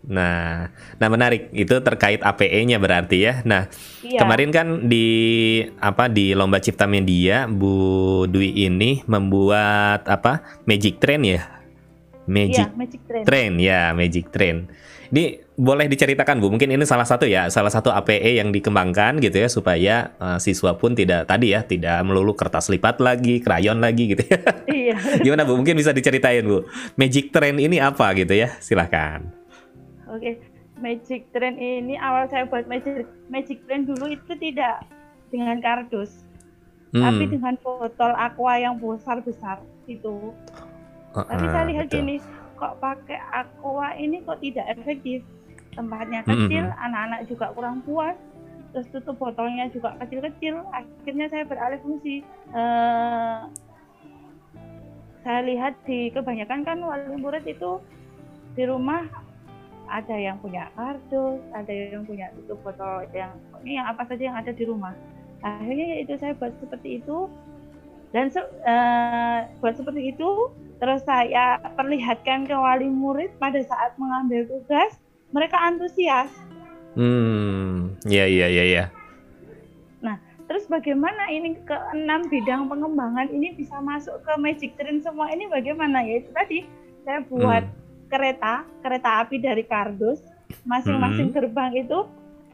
Nah, 0.03 0.67
nah 0.99 1.07
menarik 1.07 1.47
itu 1.55 1.79
terkait 1.79 2.19
APE-nya 2.19 2.81
berarti 2.81 3.17
ya. 3.23 3.39
Nah, 3.47 3.71
iya. 4.03 4.19
kemarin 4.19 4.49
kan 4.51 4.67
di 4.89 5.07
apa 5.79 6.11
di 6.11 6.35
lomba 6.35 6.59
cipta 6.59 6.89
media 6.89 7.47
Bu 7.47 8.25
Dwi 8.27 8.67
ini 8.67 9.05
membuat 9.07 10.03
apa 10.09 10.43
Magic 10.67 10.99
Train 10.99 11.23
ya? 11.23 11.62
Magic, 12.23 12.67
iya, 12.71 12.77
Magic 12.77 13.01
Train. 13.03 13.23
Train 13.27 13.53
ya, 13.59 13.81
Magic 13.91 14.25
Train. 14.31 14.57
Ini 15.13 15.45
boleh 15.53 15.85
diceritakan 15.85 16.41
Bu, 16.41 16.49
mungkin 16.49 16.73
ini 16.73 16.81
salah 16.89 17.05
satu 17.05 17.29
ya, 17.29 17.45
salah 17.53 17.69
satu 17.69 17.93
APE 17.93 18.41
yang 18.41 18.49
dikembangkan 18.49 19.21
gitu 19.21 19.45
ya 19.45 19.45
supaya 19.45 19.95
uh, 20.17 20.41
siswa 20.41 20.73
pun 20.73 20.97
tidak 20.97 21.29
tadi 21.29 21.53
ya, 21.53 21.61
tidak 21.61 22.01
melulu 22.01 22.33
kertas 22.33 22.71
lipat 22.73 22.97
lagi, 22.97 23.37
krayon 23.37 23.77
lagi 23.77 24.17
gitu 24.17 24.25
ya. 24.25 24.39
Iya. 24.73 24.97
Gimana 25.21 25.45
Bu? 25.45 25.53
Mungkin 25.53 25.77
bisa 25.77 25.93
diceritain 25.93 26.41
Bu. 26.41 26.65
Magic 26.97 27.29
Train 27.29 27.61
ini 27.61 27.77
apa 27.77 28.09
gitu 28.17 28.33
ya? 28.33 28.57
Silahkan. 28.57 29.21
Oke, 30.09 30.41
Magic 30.81 31.29
Train 31.29 31.61
ini 31.61 31.93
awal 32.01 32.25
saya 32.33 32.49
buat 32.49 32.65
Magic 32.65 33.05
Magic 33.29 33.61
Train 33.69 33.85
dulu 33.85 34.09
itu 34.09 34.33
tidak 34.41 34.81
dengan 35.29 35.61
kardus, 35.61 36.25
hmm. 36.93 37.01
tapi 37.01 37.23
dengan 37.29 37.53
botol 37.61 38.11
aqua 38.17 38.57
yang 38.57 38.81
besar 38.81 39.21
besar 39.21 39.61
itu. 39.85 40.33
Uh, 41.13 41.25
tapi 41.29 41.45
saya 41.45 41.65
lihat 41.69 41.85
betul. 41.87 41.97
gini, 42.01 42.15
kok 42.57 42.73
pakai 42.81 43.19
aqua 43.31 43.87
ini 43.97 44.17
kok 44.25 44.41
tidak 44.41 44.65
efektif? 44.73 45.21
Tempatnya 45.73 46.21
kecil 46.21 46.69
mm-hmm. 46.69 46.85
anak-anak 46.85 47.21
juga 47.25 47.49
kurang 47.57 47.81
puas 47.81 48.13
terus 48.73 48.89
tutup 48.89 49.21
botolnya 49.21 49.69
juga 49.69 49.93
kecil-kecil. 50.01 50.65
Akhirnya 50.73 51.29
saya 51.29 51.45
beralih 51.45 51.79
fungsi. 51.85 52.25
Uh, 52.49 53.45
saya 55.23 55.39
lihat 55.45 55.77
di 55.87 56.11
kebanyakan 56.11 56.67
kan 56.67 56.77
wali 56.83 57.15
murid 57.15 57.47
itu 57.47 57.79
di 58.59 58.67
rumah 58.67 59.07
ada 59.87 60.15
yang 60.19 60.35
punya 60.43 60.67
kardus 60.75 61.39
ada 61.55 61.71
yang 61.71 62.03
punya 62.03 62.27
tutup 62.35 62.59
botol 62.65 63.07
yang 63.15 63.31
ini 63.63 63.79
yang 63.79 63.87
apa 63.87 64.03
saja 64.09 64.33
yang 64.33 64.37
ada 64.41 64.51
di 64.51 64.63
rumah. 64.67 64.91
Akhirnya 65.45 66.01
itu 66.01 66.17
saya 66.17 66.33
buat 66.35 66.51
seperti 66.59 66.99
itu. 66.99 67.29
Dan 68.13 68.29
uh, 68.29 69.49
buat 69.57 69.73
seperti 69.73 70.13
itu 70.13 70.29
terus 70.83 70.99
saya 71.07 71.63
perlihatkan 71.79 72.43
ke 72.43 72.51
wali 72.51 72.91
murid 72.91 73.31
pada 73.39 73.63
saat 73.63 73.95
mengambil 73.95 74.43
tugas 74.51 74.99
mereka 75.31 75.55
antusias 75.55 76.27
hmm 76.99 77.95
ya 78.03 78.27
ya 78.27 78.51
ya 78.51 78.63
ya 78.67 78.85
nah 80.03 80.19
terus 80.51 80.67
bagaimana 80.67 81.31
ini 81.31 81.55
ke 81.63 81.71
enam 81.95 82.27
bidang 82.27 82.67
pengembangan 82.67 83.31
ini 83.31 83.55
bisa 83.55 83.79
masuk 83.79 84.19
ke 84.27 84.33
magic 84.35 84.75
train 84.75 84.99
semua 84.99 85.31
ini 85.31 85.47
bagaimana 85.47 86.03
ya 86.03 86.19
itu 86.19 86.29
tadi 86.35 86.59
saya 87.07 87.23
buat 87.31 87.63
hmm. 87.63 88.11
kereta 88.11 88.67
kereta 88.83 89.23
api 89.23 89.39
dari 89.39 89.63
kardus 89.63 90.19
masing-masing 90.67 91.31
hmm. 91.31 91.35
gerbang 91.39 91.71
itu 91.79 92.03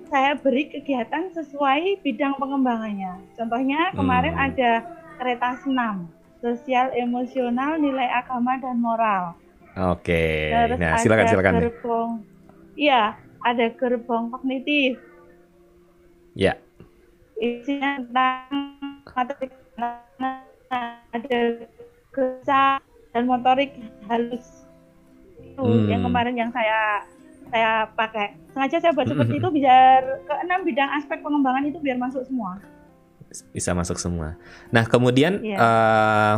saya 0.06 0.38
beri 0.38 0.70
kegiatan 0.70 1.34
sesuai 1.34 2.06
bidang 2.06 2.38
pengembangannya 2.38 3.26
contohnya 3.34 3.90
kemarin 3.98 4.38
hmm. 4.38 4.46
ada 4.54 4.72
kereta 5.20 5.60
senam, 5.68 6.08
sosial 6.40 6.92
emosional, 6.96 7.80
nilai 7.80 8.08
agama 8.08 8.56
dan 8.60 8.80
moral. 8.80 9.36
Oke. 9.78 10.52
Terus 10.52 10.80
nah, 10.80 10.98
silakan 11.00 11.26
ada 11.26 11.32
silakan. 11.32 11.54
Gerbong, 11.62 12.12
iya, 12.76 13.04
ada 13.44 13.66
gerbong 13.76 14.24
kognitif. 14.34 15.00
Ya. 16.36 16.56
Isinya 17.40 18.04
tentang 18.04 18.76
materi 19.16 19.48
ada 21.12 21.40
kesa 22.12 22.80
dan 23.14 23.24
motorik 23.26 23.74
halus 24.08 24.68
itu 25.40 25.64
hmm. 25.64 25.88
yang 25.90 26.02
kemarin 26.06 26.36
yang 26.38 26.52
saya 26.54 27.04
saya 27.50 27.72
pakai 27.98 28.38
sengaja 28.54 28.78
saya 28.78 28.94
buat 28.94 29.10
seperti 29.10 29.38
itu 29.42 29.50
biar 29.50 30.02
ke 30.24 30.34
enam 30.46 30.62
bidang 30.64 30.90
aspek 30.94 31.20
pengembangan 31.26 31.66
itu 31.66 31.80
biar 31.82 31.98
masuk 31.98 32.22
semua 32.28 32.62
bisa 33.54 33.72
masuk 33.78 33.98
semua. 34.02 34.36
Nah 34.74 34.86
kemudian 34.86 35.42
yeah. 35.42 35.56
Iya. 35.56 35.58
uh, 35.58 36.36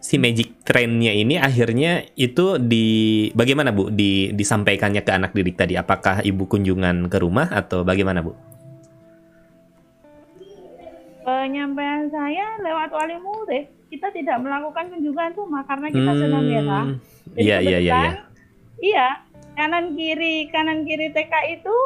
si 0.00 0.20
magic 0.20 0.60
trendnya 0.64 1.16
ini 1.16 1.40
akhirnya 1.40 2.04
itu 2.16 2.60
di 2.60 3.28
bagaimana 3.32 3.72
bu 3.72 3.88
di 3.88 4.32
disampaikannya 4.36 5.00
ke 5.00 5.12
anak 5.12 5.32
didik 5.32 5.56
tadi? 5.56 5.74
Apakah 5.76 6.20
ibu 6.20 6.44
kunjungan 6.44 7.08
ke 7.08 7.18
rumah 7.20 7.48
atau 7.48 7.82
bagaimana 7.82 8.20
bu? 8.20 8.36
Penyampaian 11.24 12.08
saya 12.12 12.58
lewat 12.64 12.90
wali 12.92 13.16
murid. 13.20 13.64
Kita 13.90 14.08
tidak 14.14 14.38
melakukan 14.40 14.92
kunjungan 14.92 15.30
rumah 15.34 15.62
karena 15.66 15.88
kita 15.90 16.10
hmm, 16.14 16.20
zona 16.20 16.38
merah. 16.40 16.84
Iya 17.36 17.56
iya 17.64 17.78
iya. 17.80 17.98
Iya 18.80 19.08
kanan 19.60 19.92
kiri 19.92 20.48
kanan 20.48 20.88
kiri 20.88 21.12
TK 21.12 21.60
itu 21.60 21.76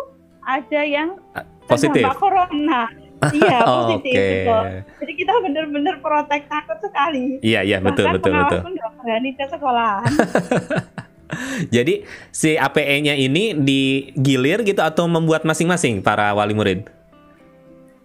ada 0.45 0.81
yang 0.85 1.19
positif 1.67 2.05
corona 2.21 2.87
Iya, 3.33 3.59
positif 3.69 4.13
okay. 4.13 4.33
Gitu. 4.45 4.59
Jadi 5.01 5.13
kita 5.17 5.33
benar-benar 5.41 5.95
protek 6.05 6.43
takut 6.51 6.79
sekali. 6.83 7.39
Iya, 7.41 7.61
iya, 7.65 7.79
betul, 7.81 8.11
Bahkan 8.11 8.17
betul, 8.21 8.33
betul. 8.37 8.61
pun 8.61 8.73
nggak 8.77 8.93
berani 9.01 9.31
ke 9.33 9.45
sekolah. 9.49 9.95
Jadi 11.75 12.05
si 12.31 12.55
APE-nya 12.55 13.17
ini 13.17 13.57
digilir 13.57 14.63
gitu 14.63 14.79
atau 14.85 15.09
membuat 15.09 15.43
masing-masing 15.43 16.05
para 16.05 16.31
wali 16.37 16.55
murid? 16.55 16.87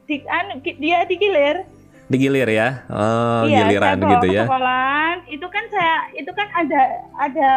Di, 0.07 0.25
an, 0.25 0.63
dia 0.63 1.05
digilir. 1.05 1.67
Digilir 2.09 2.49
ya? 2.49 2.89
Oh, 2.89 3.45
iya, 3.45 3.69
giliran 3.69 3.97
gitu 4.01 4.27
ya. 4.33 4.43
Sekolah 4.49 5.21
itu 5.29 5.45
kan 5.45 5.63
saya 5.69 5.95
itu 6.17 6.31
kan 6.33 6.47
ada 6.57 6.81
ada 7.21 7.51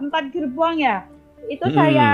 empat 0.00 0.32
gerbong 0.32 0.80
ya 0.80 1.04
itu 1.46 1.64
hmm. 1.64 1.76
saya 1.76 2.10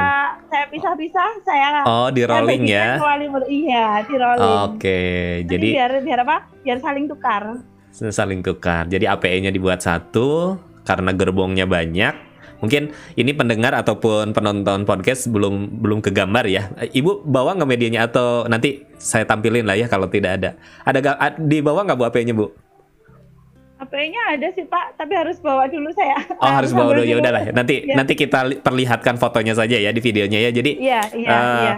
saya 0.46 0.64
pisah-pisah 0.68 1.30
saya 1.42 1.82
oh 1.88 2.08
di 2.12 2.22
rolling 2.22 2.68
ya? 2.68 3.00
iya 3.48 4.04
di 4.04 4.14
rolling. 4.14 4.54
Oke 4.70 4.78
okay. 4.78 5.22
jadi 5.48 5.68
biar 5.80 5.92
biar 6.04 6.18
apa? 6.22 6.36
Biar 6.62 6.78
saling 6.78 7.08
tukar. 7.08 7.64
Saling 7.94 8.40
tukar. 8.42 8.86
Jadi 8.90 9.06
APE-nya 9.06 9.50
dibuat 9.54 9.82
satu 9.82 10.58
karena 10.84 11.10
gerbongnya 11.14 11.66
banyak. 11.66 12.34
Mungkin 12.62 12.96
ini 13.18 13.36
pendengar 13.36 13.76
ataupun 13.76 14.32
penonton 14.32 14.88
podcast 14.88 15.28
belum 15.28 15.82
belum 15.84 16.00
kegambar 16.00 16.48
ya. 16.48 16.70
Ibu 16.80 17.26
bawa 17.26 17.58
nggak 17.58 17.70
medianya? 17.70 18.08
Atau 18.08 18.48
nanti 18.48 18.86
saya 18.96 19.28
tampilin 19.28 19.66
lah 19.68 19.76
ya 19.76 19.86
kalau 19.90 20.08
tidak 20.08 20.40
ada. 20.40 20.50
Ada 20.86 21.36
di 21.36 21.60
bawah 21.60 21.84
nggak 21.84 21.98
bu 21.98 22.04
APE-nya 22.08 22.34
bu 22.34 22.63
HP-nya 23.84 24.22
ada 24.34 24.48
sih 24.56 24.64
Pak, 24.64 24.96
tapi 24.96 25.12
harus 25.12 25.36
bawa 25.38 25.68
dulu 25.68 25.92
saya. 25.92 26.16
Oh 26.40 26.50
harus 26.50 26.72
bawa 26.72 26.96
dulu 26.96 27.06
ya 27.06 27.20
udahlah. 27.20 27.52
Nanti 27.52 27.84
ya. 27.84 27.94
nanti 28.00 28.16
kita 28.16 28.64
perlihatkan 28.64 29.20
fotonya 29.20 29.52
saja 29.52 29.76
ya 29.76 29.92
di 29.92 30.00
videonya 30.00 30.40
ya. 30.48 30.50
Jadi 30.50 30.70
iya 30.80 31.02
iya 31.12 31.28
uh, 31.30 31.36
iya. 31.36 31.74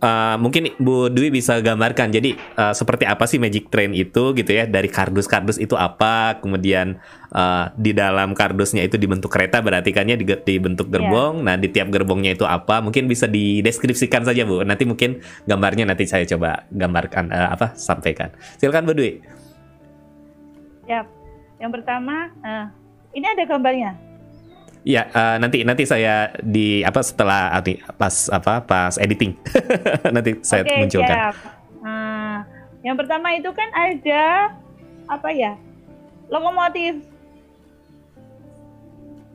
uh, 0.00 0.36
mungkin 0.40 0.72
Bu 0.80 1.12
Dwi 1.12 1.28
bisa 1.28 1.60
gambarkan. 1.60 2.10
Jadi 2.10 2.34
uh, 2.56 2.72
seperti 2.72 3.04
apa 3.04 3.28
sih 3.28 3.36
Magic 3.36 3.68
Train 3.68 3.92
itu 3.92 4.32
gitu 4.32 4.50
ya? 4.50 4.64
Dari 4.64 4.88
kardus-kardus 4.88 5.60
itu 5.60 5.76
apa? 5.76 6.40
Kemudian 6.40 6.98
uh, 7.36 7.68
di 7.76 7.92
dalam 7.92 8.32
kardusnya 8.32 8.82
itu 8.82 8.96
dibentuk 8.96 9.28
kereta 9.30 9.60
berarti 9.60 9.92
kannya 9.92 10.16
dibentuk 10.18 10.88
iya. 10.88 10.94
gerbong. 10.96 11.44
Yeah. 11.44 11.46
Nah, 11.46 11.54
di 11.60 11.68
tiap 11.68 11.92
gerbongnya 11.92 12.34
itu 12.34 12.48
apa? 12.48 12.80
Mungkin 12.80 13.06
bisa 13.06 13.28
dideskripsikan 13.28 14.24
saja, 14.24 14.42
Bu. 14.48 14.64
Nanti 14.64 14.88
mungkin 14.88 15.20
gambarnya 15.44 15.84
nanti 15.86 16.08
saya 16.08 16.24
coba 16.24 16.64
gambarkan 16.72 17.28
uh, 17.30 17.52
apa 17.52 17.76
sampaikan. 17.76 18.32
Silakan 18.56 18.88
Bu 18.88 18.96
Dwi. 18.96 19.12
Ya. 20.90 21.06
Yang 21.60 21.70
pertama, 21.76 22.32
uh, 22.40 22.66
ini 23.12 23.26
ada 23.28 23.44
gambarnya. 23.44 23.92
Ya 24.80 25.12
uh, 25.12 25.36
nanti 25.36 25.60
nanti 25.60 25.84
saya 25.84 26.32
di 26.40 26.80
apa 26.80 27.04
setelah 27.04 27.52
pas 28.00 28.32
apa 28.32 28.64
pas 28.64 28.96
editing 28.96 29.36
nanti 30.16 30.40
saya 30.40 30.64
okay, 30.64 30.80
munculkan. 30.80 31.16
Siap. 31.20 31.34
Nah, 31.84 32.48
yang 32.80 32.96
pertama 32.96 33.28
itu 33.36 33.52
kan 33.52 33.68
ada 33.76 34.56
apa 35.04 35.28
ya 35.36 35.52
lokomotif. 36.32 37.04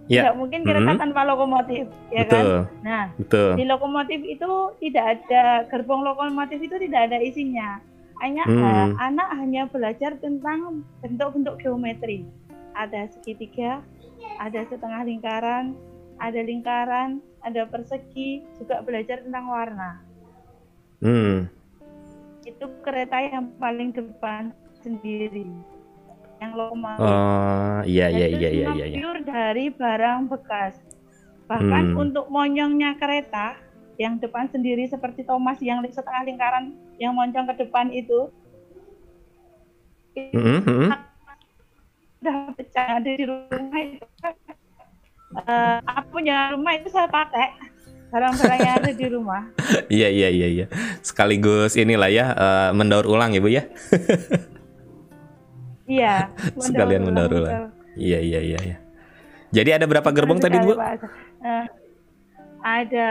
Ya. 0.10 0.30
Tidak 0.30 0.38
mungkin 0.38 0.62
kereta 0.66 0.82
mm 0.86 0.90
-hmm. 0.98 1.02
tanpa 1.02 1.22
lokomotif, 1.26 1.86
ya 2.14 2.26
betul. 2.26 2.70
kan? 2.70 2.82
Nah, 2.86 3.06
betul. 3.18 3.50
di 3.58 3.64
lokomotif 3.66 4.20
itu 4.22 4.52
tidak 4.82 5.06
ada 5.18 5.66
gerbong 5.66 6.06
lokomotif 6.06 6.62
itu 6.62 6.78
tidak 6.78 7.10
ada 7.10 7.18
isinya. 7.22 7.82
Hanya 8.23 8.43
hmm. 8.47 8.95
anak 8.95 9.30
hanya 9.36 9.63
belajar 9.67 10.15
tentang 10.23 10.88
bentuk-bentuk 11.04 11.60
geometri. 11.60 12.23
Ada 12.75 13.12
segitiga, 13.12 13.84
ada 14.39 14.63
setengah 14.67 15.04
lingkaran, 15.04 15.75
ada 16.19 16.39
lingkaran, 16.39 17.19
ada 17.43 17.67
persegi, 17.67 18.43
juga 18.60 18.80
belajar 18.84 19.23
tentang 19.23 19.45
warna. 19.51 19.91
Hmm. 21.04 21.51
Itu 22.47 22.71
kereta 22.84 23.19
yang 23.19 23.51
paling 23.60 23.91
depan 23.91 24.56
sendiri, 24.80 25.49
yang 26.39 26.51
lokomotif. 26.56 27.04
Oh, 27.04 27.80
iya 27.84 28.08
iya 28.12 28.28
iya 28.32 28.49
iya 28.49 28.69
iya. 28.71 28.97
Pure 29.01 29.21
dari 29.28 29.65
barang 29.73 30.32
bekas. 30.32 30.80
Bahkan 31.45 31.93
hmm. 31.93 32.01
untuk 32.01 32.25
monyongnya 32.32 32.97
kereta 32.97 33.64
yang 33.96 34.20
depan 34.20 34.52
sendiri 34.52 34.88
seperti 34.88 35.24
Thomas 35.24 35.60
yang 35.64 35.84
setengah 35.88 36.24
lingkaran 36.28 36.76
yang 37.00 37.16
moncong 37.16 37.48
ke 37.52 37.66
depan 37.66 37.92
itu. 37.92 38.32
Mm 40.16 40.60
-hmm 40.64 41.16
udah 42.26 42.58
pecah 42.58 42.98
ada 42.98 43.06
di 43.06 43.22
rumah 43.22 43.82
itu 43.86 44.02
uh, 45.46 45.78
aku 45.86 46.18
punya 46.18 46.58
rumah 46.58 46.74
itu 46.74 46.90
saya 46.90 47.06
pakai 47.06 47.54
barang-barang 48.10 48.60
yang 48.66 48.76
ada 48.82 48.92
di 48.98 49.06
rumah. 49.12 49.42
iya 49.94 50.10
iya 50.10 50.30
iya 50.34 50.48
iya. 50.50 50.66
Sekaligus 51.06 51.78
inilah 51.78 52.10
ya 52.10 52.26
uh, 52.34 52.70
mendaur 52.74 53.06
ulang 53.06 53.30
ya 53.38 53.42
bu 53.44 53.50
ya. 53.54 53.70
iya. 56.00 56.34
Sekalian 56.58 57.06
mendaur 57.06 57.30
ulang. 57.30 57.70
Iya 57.94 58.20
iya 58.26 58.40
iya. 58.42 58.60
iya. 58.66 58.78
Jadi 59.54 59.70
ada 59.70 59.86
berapa 59.86 60.10
gerbong 60.10 60.42
tadi 60.42 60.58
bu? 60.58 60.74
Uh, 60.74 61.66
ada 62.65 63.10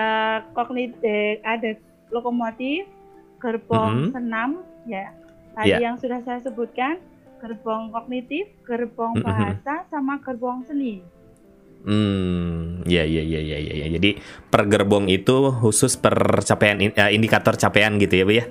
kognitif, 0.51 1.39
ada 1.47 1.79
lokomotif, 2.11 2.91
gerbong 3.39 3.95
mm 3.95 4.03
-hmm. 4.03 4.13
senam, 4.19 4.51
ya. 4.91 5.15
Tadi 5.55 5.71
yeah. 5.71 5.81
yang 5.87 5.97
sudah 6.03 6.19
saya 6.27 6.43
sebutkan 6.43 6.99
gerbong 7.39 7.95
kognitif, 7.95 8.51
gerbong 8.67 9.21
mm-hmm. 9.21 9.29
bahasa, 9.31 9.87
sama 9.93 10.19
gerbong 10.19 10.67
seni. 10.67 11.05
Hmm, 11.85 12.81
ya, 12.89 13.05
ya, 13.05 13.21
ya, 13.21 13.41
ya, 13.45 13.59
ya, 13.61 13.75
ya. 13.85 13.87
Jadi 14.01 14.17
per 14.49 14.65
gerbong 14.67 15.07
itu 15.13 15.53
khusus 15.61 16.01
per 16.01 16.17
capaian 16.41 16.81
uh, 16.81 17.13
indikator 17.13 17.55
capaian 17.61 18.01
gitu 18.01 18.15
ya, 18.17 18.25
Bu 18.25 18.33
ya. 18.35 18.47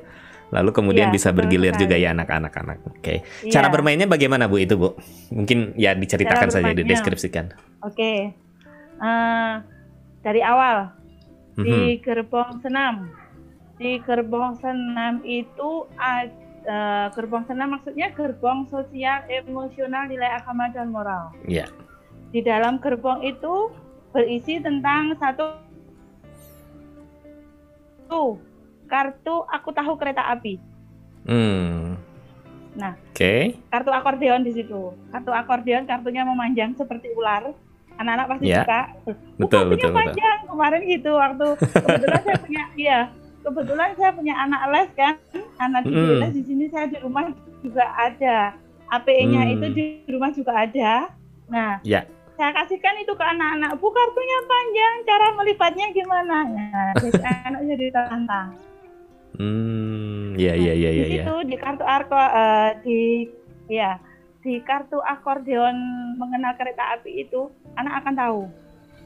Lalu 0.54 0.70
kemudian 0.70 1.10
ya, 1.10 1.14
bisa 1.18 1.34
bergilir 1.34 1.74
juga 1.74 1.98
ya 1.98 2.14
anak-anak 2.14 2.54
anak. 2.54 2.78
Oke. 2.86 3.02
Okay. 3.02 3.18
Ya. 3.50 3.58
Cara 3.58 3.74
bermainnya 3.74 4.06
bagaimana 4.06 4.46
Bu 4.46 4.62
itu, 4.62 4.78
Bu? 4.78 4.94
Mungkin 5.34 5.74
ya 5.74 5.98
diceritakan 5.98 6.54
saja, 6.54 6.72
dideskripsikan. 6.78 7.58
Oke. 7.82 7.98
Okay. 7.98 8.18
Uh, 9.02 9.10
eh, 9.10 9.54
dari 10.24 10.42
awal 10.42 10.90
mm-hmm. 11.60 11.64
di 11.64 11.80
gerbong 12.02 12.64
senam. 12.64 13.12
Di 13.78 14.00
gerbong 14.02 14.58
senam 14.64 15.20
itu 15.28 15.86
ada 16.00 16.32
uh, 16.68 17.08
gerbong 17.12 17.44
senam 17.46 17.76
maksudnya 17.76 18.12
gerbong 18.16 18.68
sosial, 18.72 19.24
emosional, 19.28 20.08
nilai 20.08 20.40
agama 20.40 20.72
dan 20.72 20.90
moral. 20.90 21.36
Iya. 21.46 21.68
Yeah. 21.68 21.70
Di 22.34 22.40
dalam 22.42 22.82
gerbong 22.82 23.22
itu 23.22 23.70
berisi 24.10 24.58
tentang 24.62 25.14
satu 25.22 25.58
tuh 28.10 28.38
kartu 28.90 29.46
aku 29.50 29.70
tahu 29.74 29.98
kereta 29.98 30.26
api. 30.34 30.58
Hmm. 31.26 31.98
Nah, 32.74 32.98
oke. 32.98 33.14
Okay. 33.14 33.58
Kartu 33.70 33.90
akordeon 33.94 34.42
di 34.42 34.54
situ. 34.54 34.98
Kartu 35.14 35.30
akordeon 35.30 35.86
kartunya 35.86 36.26
memanjang 36.26 36.74
seperti 36.74 37.14
ular. 37.14 37.54
Anak-anak 38.04 38.28
pasti 38.36 38.46
yeah. 38.52 38.68
suka. 38.68 38.82
Betul, 39.40 39.64
betul, 39.72 39.92
panjang. 39.96 40.38
Betul. 40.44 40.52
Kemarin 40.52 40.82
gitu 40.86 41.12
waktu 41.16 41.48
kebetulan 41.58 42.22
saya 42.22 42.38
punya 42.44 42.64
iya 42.84 43.00
kebetulan 43.44 43.90
saya 44.00 44.12
punya 44.16 44.34
anak 44.40 44.62
les 44.72 44.90
kan 44.96 45.14
anak 45.60 45.84
di 45.84 45.92
mm. 45.92 46.20
les 46.24 46.32
di 46.32 46.42
sini 46.48 46.66
saya 46.72 46.88
di 46.88 46.98
rumah 47.04 47.30
juga 47.60 47.86
ada 48.00 48.56
APE-nya 48.90 49.42
mm. 49.44 49.54
itu 49.60 49.66
di 49.76 49.86
rumah 50.08 50.32
juga 50.32 50.52
ada 50.56 51.12
nah 51.52 51.78
yeah. 51.84 52.08
saya 52.40 52.56
kasihkan 52.56 53.04
itu 53.04 53.12
ke 53.14 53.24
anak-anak 53.24 53.76
bu 53.78 53.88
kartunya 53.92 54.40
panjang 54.48 54.96
cara 55.04 55.28
melipatnya 55.36 55.88
gimana 55.92 56.38
nah 56.48 56.96
anak 57.52 57.62
jadi 57.68 57.86
tantang 57.96 58.48
hmm 59.36 60.40
ya 60.40 60.54
ya 60.56 60.74
ya 60.74 60.90
ya 60.90 61.06
di 61.06 61.12
situ 61.20 61.36
di 61.52 61.56
kartu 61.60 61.84
arko 61.84 62.16
uh, 62.16 62.72
di 62.82 63.28
ya 63.68 64.00
di 64.44 64.60
kartu 64.62 65.00
akordeon 65.00 65.76
mengenal 66.20 66.54
kereta 66.60 67.00
api 67.00 67.24
itu 67.26 67.48
anak 67.80 68.04
akan 68.04 68.14
tahu 68.14 68.42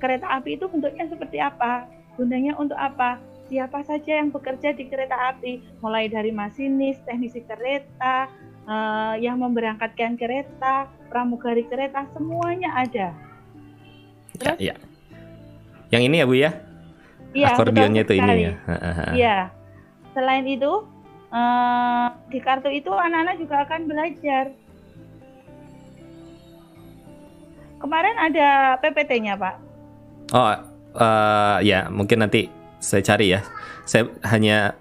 kereta 0.02 0.28
api 0.42 0.58
itu 0.58 0.66
bentuknya 0.66 1.06
seperti 1.06 1.38
apa 1.38 1.86
gunanya 2.18 2.58
untuk 2.58 2.78
apa 2.78 3.22
siapa 3.48 3.80
saja 3.88 4.20
yang 4.20 4.30
bekerja 4.30 4.76
di 4.76 4.92
kereta 4.92 5.16
api, 5.34 5.64
mulai 5.80 6.12
dari 6.12 6.36
masinis, 6.36 7.00
teknisi 7.08 7.42
kereta, 7.48 8.28
uh, 8.68 9.16
yang 9.18 9.40
memberangkatkan 9.40 10.20
kereta, 10.20 10.92
pramugari 11.08 11.64
kereta, 11.66 12.06
semuanya 12.12 12.76
ada. 12.76 13.16
Ya, 14.36 14.38
Terus, 14.38 14.58
ya, 14.60 14.76
ya. 14.76 14.76
Yang 15.88 16.04
ini 16.12 16.16
ya 16.20 16.26
Bu 16.28 16.36
ya? 16.36 16.52
Iya, 17.32 17.48
Akordionnya 17.56 18.04
itu 18.04 18.14
ini 18.20 18.34
ya. 18.44 18.54
Iya. 19.16 19.38
Selain 20.12 20.44
itu, 20.44 20.84
uh, 21.32 22.08
di 22.28 22.40
kartu 22.44 22.68
itu 22.68 22.92
anak-anak 22.92 23.36
juga 23.40 23.64
akan 23.64 23.82
belajar. 23.88 24.52
Kemarin 27.78 28.16
ada 28.18 28.78
PPT-nya, 28.82 29.38
Pak. 29.38 29.56
Oh, 30.34 30.54
uh, 30.98 31.58
ya 31.64 31.88
mungkin 31.88 32.26
nanti 32.26 32.50
saya 32.82 33.02
cari 33.06 33.34
ya. 33.38 33.42
Saya 33.88 34.12
hanya 34.28 34.76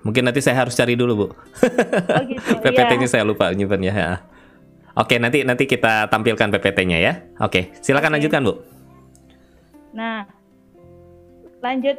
mungkin 0.00 0.24
nanti 0.24 0.40
saya 0.40 0.56
harus 0.64 0.74
cari 0.74 0.96
dulu 0.96 1.12
bu. 1.14 1.26
Oh 1.28 2.22
gitu. 2.26 2.58
PPT-nya 2.64 3.06
ya. 3.06 3.10
saya 3.10 3.22
lupa 3.22 3.52
nyimpan 3.52 3.80
ya. 3.84 4.24
Oke 4.98 5.22
nanti 5.22 5.46
nanti 5.46 5.64
kita 5.70 6.10
tampilkan 6.10 6.50
PPT-nya 6.50 6.98
ya. 6.98 7.12
Oke 7.40 7.70
silakan 7.84 8.10
Oke. 8.10 8.14
lanjutkan 8.18 8.40
bu. 8.42 8.54
Nah 9.94 10.26
lanjut 11.60 11.96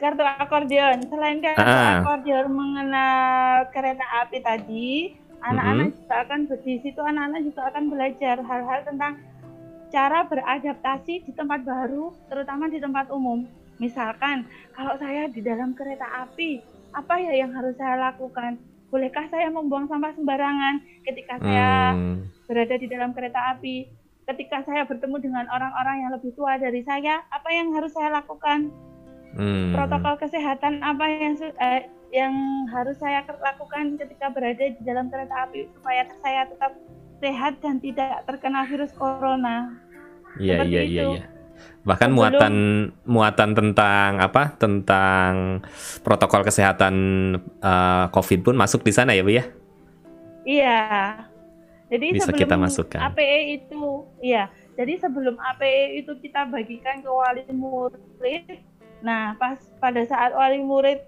kartu 0.00 0.24
akordeon. 0.26 0.98
Selain 1.06 1.38
kartu 1.38 1.62
ah. 1.62 2.02
akordeon 2.02 2.50
mengenal 2.50 3.70
kereta 3.70 4.02
api 4.26 4.38
tadi, 4.42 5.14
anak-anak 5.38 5.86
mm 5.86 5.94
-hmm. 5.94 6.02
juga 6.02 6.16
akan 6.26 6.40
di 6.66 6.74
situ 6.82 7.00
anak-anak 7.00 7.40
juga 7.46 7.62
akan 7.70 7.84
belajar 7.86 8.36
hal-hal 8.42 8.80
tentang 8.82 9.12
cara 9.92 10.24
beradaptasi 10.24 11.28
di 11.28 11.32
tempat 11.36 11.62
baru, 11.62 12.16
terutama 12.32 12.72
di 12.72 12.80
tempat 12.80 13.12
umum. 13.12 13.44
Misalkan 13.76 14.48
kalau 14.72 14.96
saya 14.96 15.28
di 15.28 15.44
dalam 15.44 15.76
kereta 15.76 16.08
api, 16.24 16.64
apa 16.96 17.20
ya 17.20 17.44
yang 17.44 17.52
harus 17.52 17.76
saya 17.76 18.00
lakukan? 18.00 18.56
Bolehkah 18.88 19.28
saya 19.28 19.48
membuang 19.52 19.88
sampah 19.88 20.12
sembarangan 20.16 20.84
ketika 21.04 21.40
saya 21.40 21.96
hmm. 21.96 22.48
berada 22.48 22.74
di 22.80 22.88
dalam 22.88 23.12
kereta 23.12 23.56
api? 23.56 23.88
Ketika 24.22 24.64
saya 24.64 24.88
bertemu 24.88 25.16
dengan 25.18 25.44
orang-orang 25.52 26.08
yang 26.08 26.10
lebih 26.16 26.32
tua 26.32 26.56
dari 26.56 26.80
saya, 26.84 27.20
apa 27.28 27.48
yang 27.52 27.72
harus 27.76 27.92
saya 27.92 28.12
lakukan? 28.12 28.72
Hmm. 29.32 29.72
Protokol 29.72 30.20
kesehatan 30.20 30.84
apa 30.84 31.04
yang 31.08 31.34
eh, 31.40 31.88
yang 32.12 32.32
harus 32.68 33.00
saya 33.00 33.24
lakukan 33.24 33.96
ketika 33.96 34.28
berada 34.28 34.68
di 34.68 34.82
dalam 34.84 35.08
kereta 35.08 35.48
api 35.48 35.64
supaya 35.72 36.04
saya 36.20 36.44
tetap 36.44 36.76
sehat 37.22 37.62
dan 37.62 37.78
tidak 37.78 38.26
terkena 38.26 38.66
virus 38.66 38.90
corona? 38.98 39.78
Iya 40.42 40.66
iya 40.66 40.82
iya. 40.82 41.02
Ya 41.22 41.24
bahkan 41.82 42.14
Belum. 42.14 42.18
muatan 42.22 42.54
muatan 43.02 43.50
tentang 43.58 44.22
apa 44.22 44.54
tentang 44.54 45.62
protokol 46.06 46.46
kesehatan 46.46 46.94
uh, 47.58 48.06
COVID 48.14 48.46
pun 48.46 48.54
masuk 48.54 48.86
di 48.86 48.94
sana 48.94 49.18
ya 49.18 49.26
bu 49.26 49.34
ya 49.34 49.44
iya 50.46 50.80
jadi 51.90 52.14
bisa 52.14 52.30
kita 52.30 52.54
masukkan 52.54 53.02
APE 53.10 53.38
itu 53.58 54.06
iya 54.22 54.46
jadi 54.78 54.94
sebelum 55.02 55.34
APE 55.34 56.06
itu 56.06 56.14
kita 56.22 56.46
bagikan 56.46 57.02
ke 57.02 57.10
wali 57.10 57.42
murid 57.50 58.62
nah 59.02 59.34
pas 59.34 59.58
pada 59.82 60.06
saat 60.06 60.38
wali 60.38 60.62
murid 60.62 61.02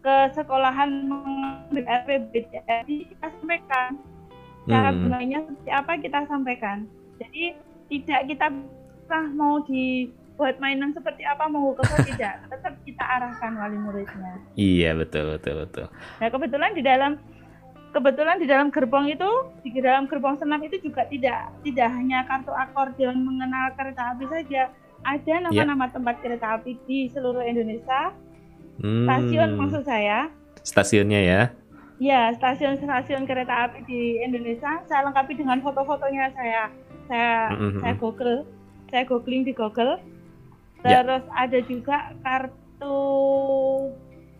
ke 0.00 0.16
sekolahan 0.30 1.10
mengambil 1.10 1.84
RPBDR 2.06 2.86
kita 2.86 3.26
sampaikan 3.34 3.98
cara 4.68 4.88
hmm. 4.92 5.00
gunanya 5.06 5.38
seperti 5.46 5.70
apa 5.72 5.92
kita 6.00 6.18
sampaikan 6.28 6.78
jadi 7.16 7.44
tidak 7.90 8.20
kita 8.28 8.46
mau 9.34 9.60
dibuat 9.66 10.56
mainan 10.62 10.94
seperti 10.94 11.26
apa 11.26 11.50
mau 11.50 11.72
ke 11.74 11.82
tidak 12.14 12.44
tetap 12.48 12.74
kita 12.84 13.04
arahkan 13.04 13.52
wali 13.56 13.78
muridnya 13.80 14.32
iya 14.54 14.92
betul 14.92 15.36
betul 15.36 15.64
betul 15.64 15.86
nah 16.20 16.28
kebetulan 16.28 16.70
di 16.76 16.82
dalam 16.84 17.12
kebetulan 17.90 18.36
di 18.38 18.46
dalam 18.46 18.68
gerbong 18.70 19.10
itu 19.10 19.30
di 19.66 19.70
dalam 19.82 20.06
gerbong 20.06 20.38
senam 20.38 20.62
itu 20.62 20.78
juga 20.78 21.02
tidak 21.10 21.50
tidak 21.66 21.88
hanya 21.90 22.22
kartu 22.28 22.54
akordeon 22.54 23.18
mengenal 23.18 23.74
kereta 23.74 24.14
api 24.14 24.24
saja 24.30 24.70
ada 25.00 25.26
ya. 25.26 25.42
nama-nama 25.42 25.88
yeah. 25.88 25.94
tempat 25.96 26.14
kereta 26.22 26.46
api 26.60 26.78
di 26.86 27.10
seluruh 27.10 27.42
Indonesia 27.42 28.14
hmm. 28.78 29.06
stasiun 29.08 29.50
maksud 29.58 29.82
saya 29.82 30.30
stasiunnya 30.62 31.20
ya 31.20 31.42
ya 32.00 32.32
stasiun-stasiun 32.40 33.28
kereta 33.28 33.68
api 33.68 33.84
di 33.84 34.24
Indonesia 34.24 34.80
saya 34.88 35.04
lengkapi 35.04 35.36
dengan 35.36 35.60
foto-fotonya. 35.60 36.32
Saya 36.32 36.72
saya 37.06 37.52
mm-hmm. 37.52 37.80
saya 37.84 37.94
google 38.00 38.36
saya 38.88 39.02
googling 39.04 39.44
di 39.44 39.52
Google. 39.52 40.00
Ya. 40.80 41.04
terus 41.04 41.20
yeah. 41.28 41.44
ada 41.44 41.58
juga 41.68 41.96
kartu 42.24 42.96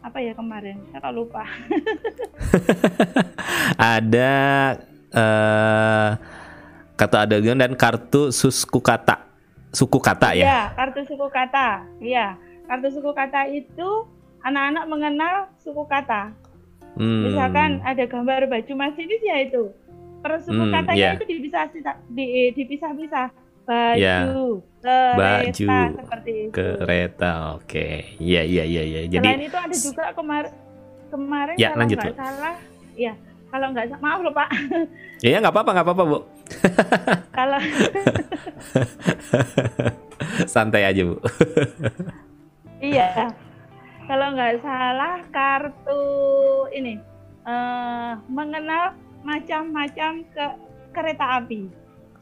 apa 0.01 0.19
ya 0.25 0.33
kemarin? 0.33 0.81
Saya 0.89 1.13
lupa. 1.13 1.45
Ada 3.77 4.33
uh, 5.13 6.09
kartu 6.97 7.17
adegan 7.21 7.61
dan 7.61 7.77
kartu 7.77 8.33
suku 8.33 8.81
kata 8.81 9.21
suku 9.73 10.01
kata 10.01 10.33
ya? 10.37 10.45
Iya 10.45 10.61
kartu 10.77 11.01
suku 11.07 11.27
kata 11.29 11.69
iya 12.01 12.27
kartu 12.69 12.89
suku 12.93 13.11
kata 13.13 13.49
itu 13.53 13.89
anak-anak 14.45 14.85
mengenal 14.89 15.35
suku 15.61 15.85
kata 15.87 16.33
hmm. 16.97 17.23
misalkan 17.31 17.71
ada 17.85 18.05
gambar 18.07 18.49
baju 18.51 18.73
masinis 18.75 19.23
ya 19.23 19.37
itu 19.45 19.71
per 20.21 20.41
suku 20.43 20.59
hmm, 20.59 20.73
katanya 20.73 21.01
yeah. 21.01 21.17
itu 21.17 21.25
dipisah 21.29 21.65
di, 22.13 22.27
dipisah-pisah 22.53 23.29
baju, 23.71 24.01
ya. 24.01 24.17
kereta 24.27 24.99
baju, 25.15 25.67
seperti 25.95 26.31
itu. 26.33 26.53
Kereta, 26.53 27.33
oke. 27.55 27.67
Okay. 27.69 27.95
Iya, 28.19 28.43
iya, 28.43 28.65
iya, 28.67 28.83
iya. 28.83 29.01
Jadi 29.07 29.23
Selain 29.23 29.43
itu 29.47 29.59
ada 29.59 29.77
juga 29.77 30.05
kemar 30.17 30.45
kemarin 31.11 31.55
ya, 31.59 31.69
kalau 31.75 31.87
nggak 31.87 32.15
salah, 32.15 32.55
ya 32.95 33.13
kalau 33.51 33.67
nggak 33.75 33.87
maaf 33.99 34.21
loh 34.23 34.35
Pak. 34.35 34.51
Iya 35.21 35.37
nggak 35.45 35.53
apa-apa, 35.53 35.71
nggak 35.77 35.87
apa-apa 35.87 36.05
Bu. 36.09 36.19
kalau 37.39 37.61
santai 40.49 40.89
aja 40.89 41.03
Bu. 41.05 41.21
iya, 42.81 43.29
kalau 44.11 44.35
nggak 44.35 44.59
salah 44.59 45.23
kartu 45.31 46.03
ini 46.75 46.99
uh, 47.47 48.19
mengenal 48.27 48.99
macam-macam 49.23 50.27
ke 50.35 50.47
kereta 50.91 51.39
api. 51.39 51.71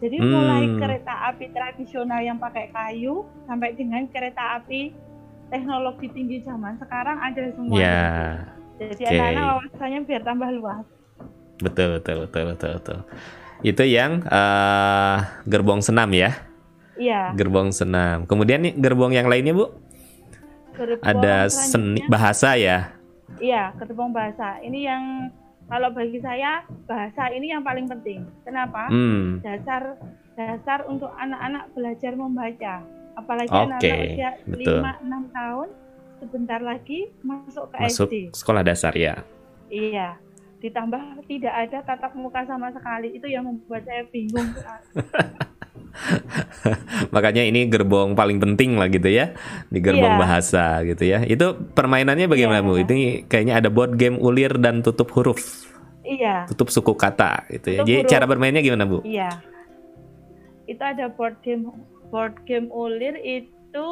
Jadi 0.05 0.17
hmm. 0.21 0.29
mulai 0.29 0.65
kereta 0.77 1.33
api 1.33 1.49
tradisional 1.49 2.21
yang 2.21 2.37
pakai 2.37 2.69
kayu 2.77 3.25
sampai 3.49 3.73
dengan 3.73 4.05
kereta 4.13 4.61
api 4.61 4.93
teknologi 5.49 6.13
tinggi 6.13 6.45
zaman 6.45 6.77
sekarang 6.77 7.25
ada 7.25 7.57
semua. 7.57 7.81
Ya. 7.81 8.05
Jadi 8.77 9.09
okay. 9.09 9.17
anak-anak 9.17 9.45
wawasannya 9.49 10.01
biar 10.05 10.23
tambah 10.29 10.51
luas. 10.61 10.85
Betul 11.65 11.99
betul 11.99 12.29
betul 12.29 12.43
betul 12.53 12.71
betul. 12.77 12.99
Itu 13.65 13.83
yang 13.89 14.29
uh, 14.29 15.25
gerbong 15.49 15.81
senam 15.81 16.13
ya? 16.13 16.37
Iya. 17.01 17.33
Gerbong 17.33 17.73
senam. 17.73 18.29
Kemudian 18.29 18.61
nih 18.61 18.77
gerbong 18.77 19.17
yang 19.17 19.25
lainnya 19.25 19.57
bu? 19.57 19.88
Gerbong 20.79 21.03
ada 21.03 21.51
seni 21.51 22.01
bahasa 22.07 22.55
ya? 22.55 22.95
Iya, 23.43 23.75
gerbong 23.75 24.15
bahasa. 24.15 24.63
Ini 24.63 24.79
yang 24.87 25.05
kalau 25.67 25.91
bagi 25.91 26.23
saya 26.23 26.63
bahasa 26.87 27.29
ini 27.35 27.51
yang 27.51 27.67
paling 27.67 27.91
penting. 27.91 28.23
Kenapa? 28.47 28.87
Hmm. 28.89 29.43
Dasar 29.43 29.99
dasar 30.39 30.87
untuk 30.87 31.11
anak-anak 31.19 31.75
belajar 31.75 32.13
membaca. 32.15 32.75
Apalagi 33.19 33.51
okay. 33.51 33.67
anak-anak 33.67 33.99
usia 34.07 34.31
lima 34.47 34.93
enam 35.03 35.23
tahun 35.35 35.69
sebentar 36.23 36.61
lagi 36.63 37.11
masuk 37.27 37.75
ke 37.75 37.77
masuk 37.83 38.09
SD. 38.09 38.15
sekolah 38.39 38.63
dasar 38.63 38.95
ya. 38.95 39.27
Iya. 39.67 40.17
Ditambah 40.63 41.27
tidak 41.27 41.55
ada 41.55 41.79
tatap 41.83 42.15
muka 42.15 42.47
sama 42.47 42.71
sekali. 42.71 43.19
Itu 43.19 43.27
yang 43.27 43.47
membuat 43.47 43.83
saya 43.83 44.07
bingung. 44.07 44.55
Makanya 47.15 47.43
ini 47.45 47.67
gerbong 47.67 48.15
paling 48.15 48.39
penting 48.39 48.79
lah 48.79 48.89
gitu 48.89 49.09
ya 49.11 49.35
di 49.69 49.79
gerbong 49.83 50.17
yeah. 50.17 50.23
bahasa 50.23 50.65
gitu 50.87 51.05
ya. 51.05 51.23
Itu 51.25 51.59
permainannya 51.75 52.27
bagaimana 52.31 52.61
yeah. 52.63 52.69
Bu? 52.69 52.81
Ini 52.83 52.99
kayaknya 53.27 53.55
ada 53.61 53.69
board 53.69 53.99
game 53.99 54.17
ulir 54.19 54.57
dan 54.59 54.81
tutup 54.81 55.11
huruf. 55.15 55.69
Iya. 56.07 56.49
Tutup 56.49 56.73
suku 56.73 56.95
kata 56.97 57.47
gitu 57.53 57.69
ya. 57.75 57.81
Tutup 57.83 57.89
Jadi 57.89 57.99
huruf. 58.03 58.11
cara 58.11 58.25
bermainnya 58.25 58.63
gimana 58.65 58.85
Bu? 58.89 59.05
Iya. 59.05 59.31
Itu 60.69 60.83
ada 60.85 61.11
board 61.13 61.41
game 61.45 61.69
board 62.09 62.35
game 62.49 62.73
ulir 62.73 63.21
itu 63.21 63.89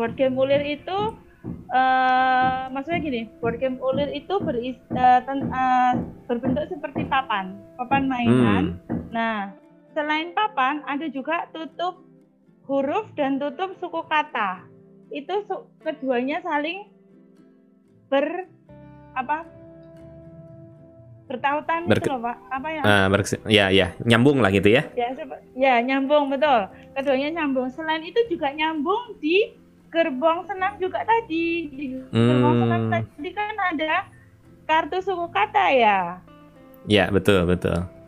board 0.00 0.16
game 0.16 0.36
ulir 0.40 0.64
itu 0.64 0.98
uh, 1.44 2.68
maksudnya 2.72 3.00
gini, 3.00 3.22
board 3.40 3.60
game 3.60 3.76
ulir 3.80 4.08
itu 4.12 4.34
beris, 4.40 4.78
uh, 4.92 5.20
ten, 5.24 5.48
uh, 5.48 5.92
berbentuk 6.28 6.68
seperti 6.68 7.04
papan, 7.08 7.56
papan 7.80 8.04
mainan. 8.08 8.64
Hmm. 8.88 9.00
Nah, 9.10 9.36
Selain 9.90 10.30
papan, 10.30 10.86
ada 10.86 11.06
juga 11.10 11.50
tutup 11.50 12.06
huruf 12.70 13.10
dan 13.18 13.42
tutup 13.42 13.74
suku 13.82 14.06
kata. 14.06 14.62
Itu 15.10 15.42
su 15.50 15.66
keduanya 15.82 16.38
saling 16.46 16.86
ber 18.06 18.46
apa? 19.18 19.42
Bertautan 21.26 21.90
ber 21.90 21.98
itu 21.98 22.06
loh 22.06 22.22
pak. 22.22 22.36
Apa 22.54 22.68
ya? 22.70 22.82
Uh, 22.86 23.06
ya 23.50 23.66
ya. 23.74 23.86
Nyambung 24.06 24.38
lah 24.38 24.54
gitu 24.54 24.70
ya. 24.70 24.86
Ya 24.94 25.10
ya 25.58 25.74
nyambung 25.82 26.30
betul. 26.30 26.70
Keduanya 26.94 27.42
nyambung. 27.42 27.66
Selain 27.74 28.02
itu 28.06 28.18
juga 28.30 28.54
nyambung 28.54 29.18
di 29.18 29.58
gerbong 29.90 30.46
senam 30.46 30.78
juga 30.78 31.02
tadi. 31.02 31.66
Di 31.66 31.84
gerbong 32.14 32.54
hmm. 32.54 32.62
senam 32.62 32.82
tadi 32.94 33.30
kan 33.34 33.54
ada 33.74 34.06
kartu 34.70 35.02
suku 35.02 35.26
kata 35.34 35.64
ya. 35.74 35.98
Ya 36.86 37.10
betul 37.10 37.42
betul 37.50 37.99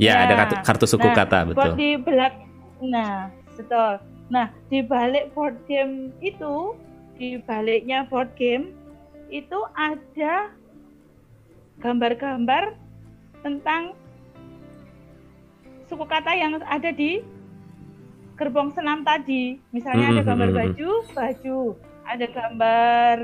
Ya, 0.00 0.24
ada 0.24 0.32
kartu, 0.32 0.54
kartu 0.64 0.86
suku 0.88 1.08
nah, 1.12 1.16
kata 1.20 1.38
betul. 1.52 1.76
Di 1.76 2.00
belak 2.00 2.34
nah, 2.80 3.28
betul. 3.52 4.00
Nah, 4.32 4.46
di 4.72 4.80
balik 4.80 5.36
board 5.36 5.60
game 5.68 6.08
itu, 6.24 6.72
di 7.20 7.36
baliknya 7.44 8.08
board 8.08 8.32
game 8.32 8.72
itu 9.28 9.58
ada 9.76 10.48
gambar-gambar 11.84 12.72
tentang 13.44 13.92
suku 15.84 16.04
kata 16.08 16.32
yang 16.32 16.56
ada 16.64 16.88
di 16.88 17.20
gerbong 18.40 18.72
senam 18.72 19.04
tadi. 19.04 19.60
Misalnya 19.68 20.16
ada 20.16 20.22
gambar 20.24 20.48
baju, 20.48 20.90
baju, 21.12 21.60
ada 22.08 22.24
gambar 22.24 23.16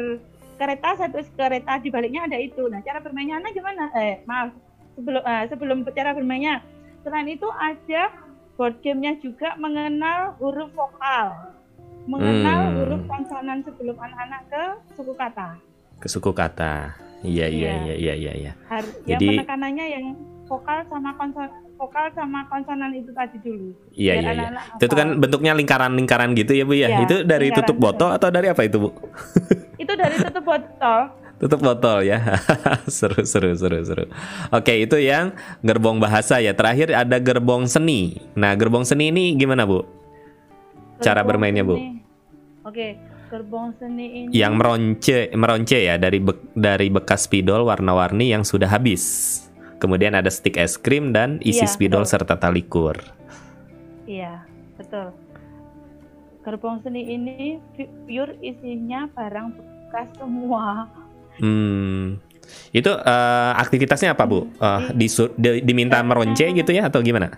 kereta 0.61 0.89
satu 1.01 1.25
kereta 1.33 1.81
di 1.81 1.89
baliknya 1.89 2.29
ada 2.29 2.37
itu. 2.37 2.69
Nah, 2.69 2.85
cara 2.85 3.01
bermainnya 3.01 3.41
gimana? 3.49 3.89
Eh, 3.97 4.21
maaf, 4.29 4.53
sebelum 4.97 5.23
uh, 5.23 5.45
sebelum 5.47 5.79
cara 5.93 6.17
bermainnya. 6.17 6.65
Selain 7.05 7.29
itu 7.31 7.47
ada 7.55 8.11
board 8.57 8.81
gamenya 8.83 9.15
juga 9.23 9.55
mengenal 9.61 10.35
huruf 10.43 10.73
vokal, 10.75 11.55
mengenal 12.09 12.61
hmm. 12.67 12.77
huruf 12.83 13.03
konsonan 13.07 13.63
sebelum 13.63 13.95
anak-anak 14.01 14.43
ke 14.51 14.63
suku 14.99 15.13
kata. 15.15 15.49
Ke 16.03 16.09
suku 16.11 16.33
kata, 16.33 16.97
iya 17.23 17.47
iya 17.47 17.71
iya 17.87 17.95
iya 17.95 18.15
iya. 18.17 18.33
iya. 18.35 18.53
Jadi 19.07 19.27
yang 19.29 19.39
penekanannya 19.45 19.85
yang 19.87 20.05
vokal 20.51 20.83
sama 20.91 21.15
konsonan 21.15 21.53
vokal 21.77 22.09
sama 22.17 22.41
konsonan 22.49 22.91
itu 22.97 23.13
tadi 23.13 23.37
dulu. 23.45 23.71
Iya 23.93 24.13
iya. 24.19 24.33
iya. 24.33 24.49
Itu 24.81 24.97
kan 24.97 25.21
bentuknya 25.21 25.53
lingkaran-lingkaran 25.53 26.33
gitu 26.33 26.57
ya 26.57 26.65
bu 26.65 26.75
ya. 26.75 26.89
ya 26.89 27.05
itu 27.05 27.17
dari 27.23 27.53
tutup 27.53 27.77
botol 27.77 28.11
atau 28.17 28.33
dari 28.33 28.49
apa 28.49 28.65
itu 28.65 28.81
bu? 28.81 28.91
itu 29.77 29.93
dari 29.93 30.17
tutup 30.19 30.43
botol 30.43 31.01
tutup 31.37 31.61
botol 31.61 32.07
ya. 32.07 32.41
Seru 32.89 33.27
seru 33.27 33.53
seru 33.59 33.83
seru. 33.85 34.05
Oke 34.55 34.81
itu 34.81 34.97
yang 34.97 35.37
gerbong 35.61 36.01
bahasa 36.01 36.41
ya. 36.41 36.57
Terakhir 36.57 36.95
ada 36.95 37.21
gerbong 37.21 37.69
seni. 37.69 38.17
Nah 38.39 38.57
gerbong 38.57 38.87
seni 38.87 39.13
ini 39.13 39.37
gimana 39.37 39.69
bu? 39.69 39.85
Cara 41.03 41.21
gerbong 41.21 41.29
bermainnya 41.29 41.65
bu? 41.67 41.77
oke 42.67 42.99
gerbong 43.31 43.79
seni 43.79 44.27
ini 44.27 44.31
yang 44.35 44.59
meronce 44.59 45.31
meronce 45.39 45.79
ya 45.79 45.95
dari 46.03 46.19
be, 46.19 46.35
dari 46.59 46.91
bekas 46.91 47.31
spidol 47.31 47.63
warna-warni 47.63 48.35
yang 48.35 48.43
sudah 48.43 48.67
habis. 48.67 49.39
Kemudian 49.79 50.17
ada 50.17 50.33
stick 50.33 50.57
es 50.57 50.75
krim 50.81 51.13
dan 51.13 51.39
isi 51.45 51.63
iya, 51.63 51.71
spidol 51.71 52.03
betul. 52.03 52.13
serta 52.17 52.35
tali 52.41 52.65
kur. 52.65 52.97
Iya 54.09 54.43
betul. 54.81 55.15
Gerbong 56.43 56.83
seni 56.83 57.07
ini 57.13 57.61
pure 58.09 58.35
isinya 58.41 59.07
barang 59.15 59.47
bekas 59.55 60.09
semua 60.17 60.91
Hmm. 61.41 62.19
Itu 62.71 62.93
uh, 62.93 63.53
aktivitasnya 63.57 64.13
apa 64.13 64.25
bu? 64.29 64.47
Uh, 64.61 64.93
di, 64.95 65.09
diminta 65.65 66.01
meronce 66.05 66.53
gitu 66.53 66.71
ya 66.71 66.89
atau 66.89 67.01
gimana? 67.03 67.35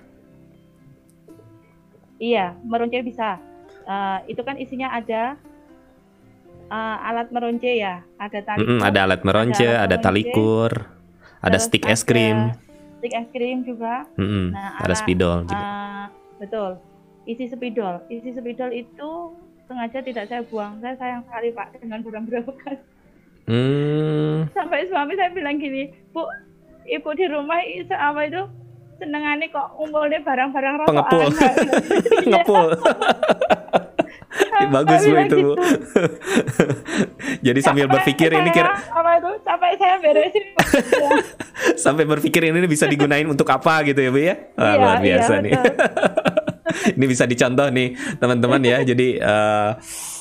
Iya, 2.19 2.59
meronce 2.67 2.99
bisa. 3.07 3.39
Uh, 3.89 4.21
itu 4.29 4.43
kan 4.43 4.59
isinya 4.59 4.93
ada 4.93 5.39
uh, 6.69 6.97
alat 7.09 7.31
meronce 7.31 7.73
ya, 7.79 8.05
ada 8.21 8.39
tali. 8.45 8.59
Mm 8.61 8.67
-mm, 8.67 8.81
ada 8.85 8.99
alat 9.09 9.21
meronce, 9.25 9.69
ada, 9.69 9.87
ada 9.89 9.97
talikur, 9.97 10.71
ada 11.41 11.59
stick 11.63 11.87
es 11.89 12.05
krim. 12.05 12.53
Stick 13.01 13.15
es 13.15 13.29
krim 13.31 13.65
juga. 13.65 14.05
Mm 14.19 14.27
-mm, 14.27 14.45
nah, 14.53 14.73
ada 14.83 14.93
alat, 14.93 15.01
spidol 15.01 15.39
juga. 15.47 15.63
Uh, 15.63 16.05
betul. 16.43 16.71
Isi 17.29 17.45
spidol. 17.49 17.95
Isi 18.11 18.31
spidol 18.35 18.71
itu 18.75 19.11
sengaja 19.69 19.99
tidak 20.01 20.25
saya 20.27 20.43
buang. 20.49 20.81
Saya 20.81 20.97
sayang 20.97 21.23
sekali 21.29 21.49
Pak 21.53 21.67
dengan 21.81 22.01
barang-barang 22.03 22.45
bekas. 22.49 22.79
Hmm. 23.49 24.45
Sampai 24.53 24.85
suami 24.93 25.17
saya 25.17 25.33
bilang 25.33 25.57
gini, 25.57 25.89
Bu, 26.13 26.21
ibu 26.85 27.11
di 27.17 27.27
rumah 27.33 27.61
itu 27.65 27.97
apa 27.97 28.29
itu 28.29 28.43
senengannya 28.99 29.47
kok 29.49 29.67
ngumpulnya 29.79 30.21
barang-barang 30.21 30.75
rokokan. 30.85 30.93
Pengepul. 30.93 31.29
Ngepul. 32.31 32.69
Bagus 34.69 35.03
bu 35.07 35.17
itu 35.23 35.37
bu. 35.41 35.53
Jadi 37.47 37.61
sambil 37.63 37.87
berpikir 37.87 38.29
ini 38.35 38.51
kira 38.51 38.75
apa 38.91 39.11
itu 39.23 39.31
capek 39.47 39.73
saya 39.79 39.97
beresin. 40.03 40.45
Sampai 41.79 42.05
berpikir 42.05 42.43
ini 42.51 42.67
bisa 42.67 42.85
digunain 42.91 43.25
untuk 43.25 43.47
apa 43.49 43.87
gitu 43.87 44.03
ya 44.03 44.11
bu 44.11 44.21
ya? 44.21 44.35
Wah, 44.59 44.75
iya, 44.75 44.77
luar 44.77 44.99
biasa 45.01 45.33
iya, 45.39 45.43
nih. 45.43 45.53
ini 46.99 47.05
bisa 47.07 47.25
dicontoh 47.25 47.71
nih 47.71 47.89
teman-teman 48.19 48.61
ya. 48.67 48.79
Jadi 48.83 49.09
uh, 49.23 49.79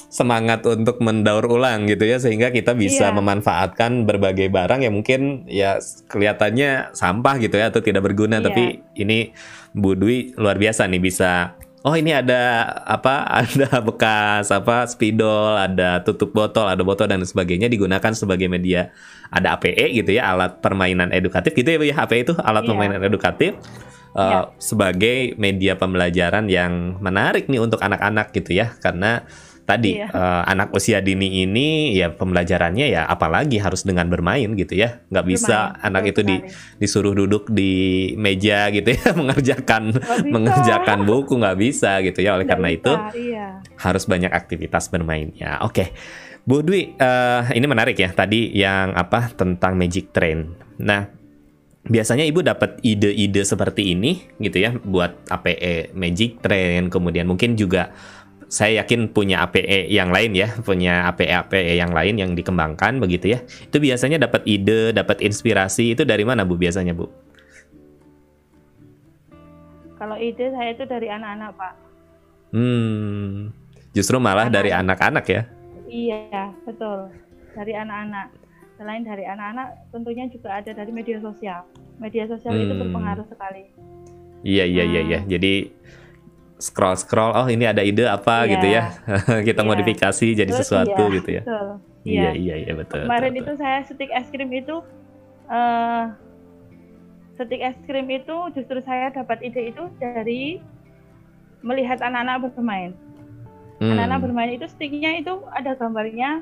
semangat 0.08 0.64
untuk 0.64 1.04
mendaur 1.04 1.44
ulang 1.52 1.84
gitu 1.92 2.08
ya 2.08 2.16
sehingga 2.16 2.56
kita 2.56 2.72
bisa 2.72 3.12
yeah. 3.12 3.16
memanfaatkan 3.16 4.08
berbagai 4.08 4.48
barang 4.48 4.88
yang 4.88 4.96
mungkin 4.96 5.44
ya 5.52 5.84
kelihatannya 6.08 6.96
sampah 6.96 7.36
gitu 7.44 7.60
ya 7.60 7.68
atau 7.68 7.84
tidak 7.84 8.08
berguna 8.08 8.40
yeah. 8.40 8.46
tapi 8.48 8.64
ini 8.96 9.36
Bu 9.76 10.00
Dwi 10.00 10.32
luar 10.40 10.56
biasa 10.56 10.88
nih 10.88 11.04
bisa 11.04 11.60
oh 11.84 11.96
ini 11.96 12.16
ada 12.16 12.72
apa 12.88 13.28
ada 13.44 13.84
bekas 13.84 14.48
apa 14.48 14.88
spidol 14.88 15.60
ada 15.60 16.00
tutup 16.00 16.32
botol 16.32 16.72
ada 16.72 16.88
botol 16.88 17.12
dan 17.12 17.20
sebagainya 17.28 17.68
digunakan 17.68 18.16
sebagai 18.16 18.48
media 18.48 18.96
ada 19.28 19.60
APE 19.60 19.92
gitu 19.92 20.16
ya 20.16 20.32
alat 20.32 20.64
permainan 20.64 21.12
edukatif 21.12 21.52
gitu 21.52 21.68
ya 21.68 21.78
Bu 21.80 21.86
ya 21.88 21.96
APE 22.08 22.32
itu 22.32 22.34
alat 22.40 22.64
yeah. 22.64 22.70
permainan 22.72 23.02
edukatif 23.04 23.60
uh, 24.16 24.24
yeah. 24.24 24.44
sebagai 24.56 25.36
media 25.36 25.76
pembelajaran 25.76 26.48
yang 26.48 26.96
menarik 27.04 27.52
nih 27.52 27.60
untuk 27.60 27.84
anak-anak 27.84 28.32
gitu 28.32 28.56
ya 28.56 28.72
karena 28.80 29.28
tadi 29.68 30.00
iya. 30.00 30.08
uh, 30.08 30.48
anak 30.48 30.72
usia 30.72 31.04
dini 31.04 31.44
ini 31.44 31.92
ya 31.92 32.08
pembelajarannya 32.16 32.88
ya 32.88 33.04
apalagi 33.04 33.60
harus 33.60 33.84
dengan 33.84 34.08
bermain 34.08 34.56
gitu 34.56 34.80
ya 34.80 35.04
nggak 35.12 35.26
bisa 35.28 35.76
bermain, 35.76 35.88
anak 35.92 36.04
itu 36.16 36.22
di, 36.24 36.36
disuruh 36.80 37.12
duduk 37.12 37.52
di 37.52 38.16
meja 38.16 38.72
gitu 38.72 38.96
ya 38.96 39.12
mengerjakan 39.20 39.92
mengerjakan 40.24 41.04
buku 41.04 41.36
nggak 41.36 41.60
bisa 41.60 42.00
gitu 42.00 42.24
ya 42.24 42.40
oleh 42.40 42.48
gak 42.48 42.56
karena 42.56 42.68
bisa, 42.72 42.80
itu 42.80 42.92
iya. 43.28 43.48
harus 43.76 44.08
banyak 44.08 44.32
aktivitas 44.32 44.88
bermainnya 44.88 45.60
oke 45.60 45.76
okay. 45.76 45.90
Bu 46.48 46.64
Dwi 46.64 46.96
uh, 46.96 47.52
ini 47.52 47.68
menarik 47.68 48.00
ya 48.00 48.16
tadi 48.16 48.56
yang 48.56 48.96
apa 48.96 49.36
tentang 49.36 49.76
magic 49.76 50.16
train 50.16 50.56
nah 50.80 51.12
biasanya 51.88 52.28
ibu 52.28 52.44
dapat 52.44 52.80
ide-ide 52.84 53.44
seperti 53.48 53.96
ini 53.96 54.28
gitu 54.44 54.60
ya 54.60 54.76
buat 54.76 55.28
APE 55.32 55.96
Magic 55.96 56.44
Train 56.44 56.92
kemudian 56.92 57.26
mungkin 57.26 57.56
juga 57.56 57.96
saya 58.48 58.84
yakin 58.84 59.12
punya 59.12 59.44
APE 59.44 59.92
yang 59.92 60.08
lain 60.08 60.32
ya, 60.32 60.56
punya 60.64 61.04
APE-APE 61.12 61.76
yang 61.76 61.92
lain 61.92 62.16
yang 62.16 62.32
dikembangkan 62.32 63.00
begitu 63.04 63.36
ya. 63.36 63.40
Itu 63.44 63.84
biasanya 63.84 64.24
dapat 64.24 64.48
ide, 64.48 64.96
dapat 64.96 65.20
inspirasi 65.20 65.96
itu 65.96 66.08
dari 66.08 66.24
mana 66.24 66.48
Bu 66.48 66.56
biasanya 66.56 66.96
Bu? 66.96 67.12
Kalau 70.00 70.16
ide 70.16 70.48
saya 70.56 70.72
itu 70.72 70.88
dari 70.88 71.12
anak-anak 71.12 71.52
Pak. 71.60 71.74
Hmm, 72.56 73.52
justru 73.92 74.16
malah 74.24 74.48
anak 74.48 74.56
dari 74.56 74.72
anak-anak 74.72 75.26
ya? 75.28 75.42
Iya 75.92 76.56
betul, 76.64 77.12
dari 77.52 77.76
anak-anak. 77.76 78.32
Selain 78.78 79.04
dari 79.04 79.26
anak-anak, 79.26 79.90
tentunya 79.90 80.30
juga 80.32 80.62
ada 80.62 80.72
dari 80.72 80.92
media 80.94 81.20
sosial. 81.20 81.68
Media 82.00 82.30
sosial 82.30 82.56
hmm. 82.56 82.64
itu 82.64 82.74
berpengaruh 82.78 83.28
sekali. 83.28 83.74
Iya 84.46 84.64
iya 84.70 84.84
iya 84.86 85.02
iya. 85.02 85.20
Hmm. 85.26 85.30
Jadi 85.34 85.54
scroll 86.58 86.98
scroll 86.98 87.34
oh 87.34 87.48
ini 87.48 87.70
ada 87.70 87.86
ide 87.86 88.10
apa 88.10 88.46
yeah. 88.46 88.52
gitu 88.54 88.68
ya 88.68 88.84
kita 89.48 89.62
yeah. 89.62 89.70
modifikasi 89.70 90.28
jadi 90.34 90.52
Terus 90.52 90.60
sesuatu 90.66 91.04
iya, 91.10 91.16
gitu 91.22 91.30
ya 91.30 91.42
betul. 91.46 91.68
iya 92.04 92.30
iya 92.34 92.56
iya 92.66 92.74
betul 92.74 93.06
kemarin 93.06 93.32
betul, 93.34 93.42
itu 93.42 93.52
betul. 93.54 93.62
saya 93.62 93.80
stik 93.86 94.12
es 94.12 94.28
krim 94.34 94.52
itu 94.52 94.76
uh, 95.50 96.04
stik 97.38 97.62
es 97.62 97.78
krim 97.86 98.08
itu 98.10 98.38
justru 98.58 98.78
saya 98.82 99.14
dapat 99.14 99.42
ide 99.46 99.72
itu 99.74 99.84
dari 100.02 100.58
melihat 101.62 102.02
anak-anak 102.02 102.50
bermain 102.50 102.92
hmm. 103.78 103.94
anak-anak 103.94 104.20
bermain 104.26 104.52
itu 104.58 104.66
stiknya 104.70 105.22
itu 105.22 105.42
ada 105.54 105.78
gambarnya 105.78 106.42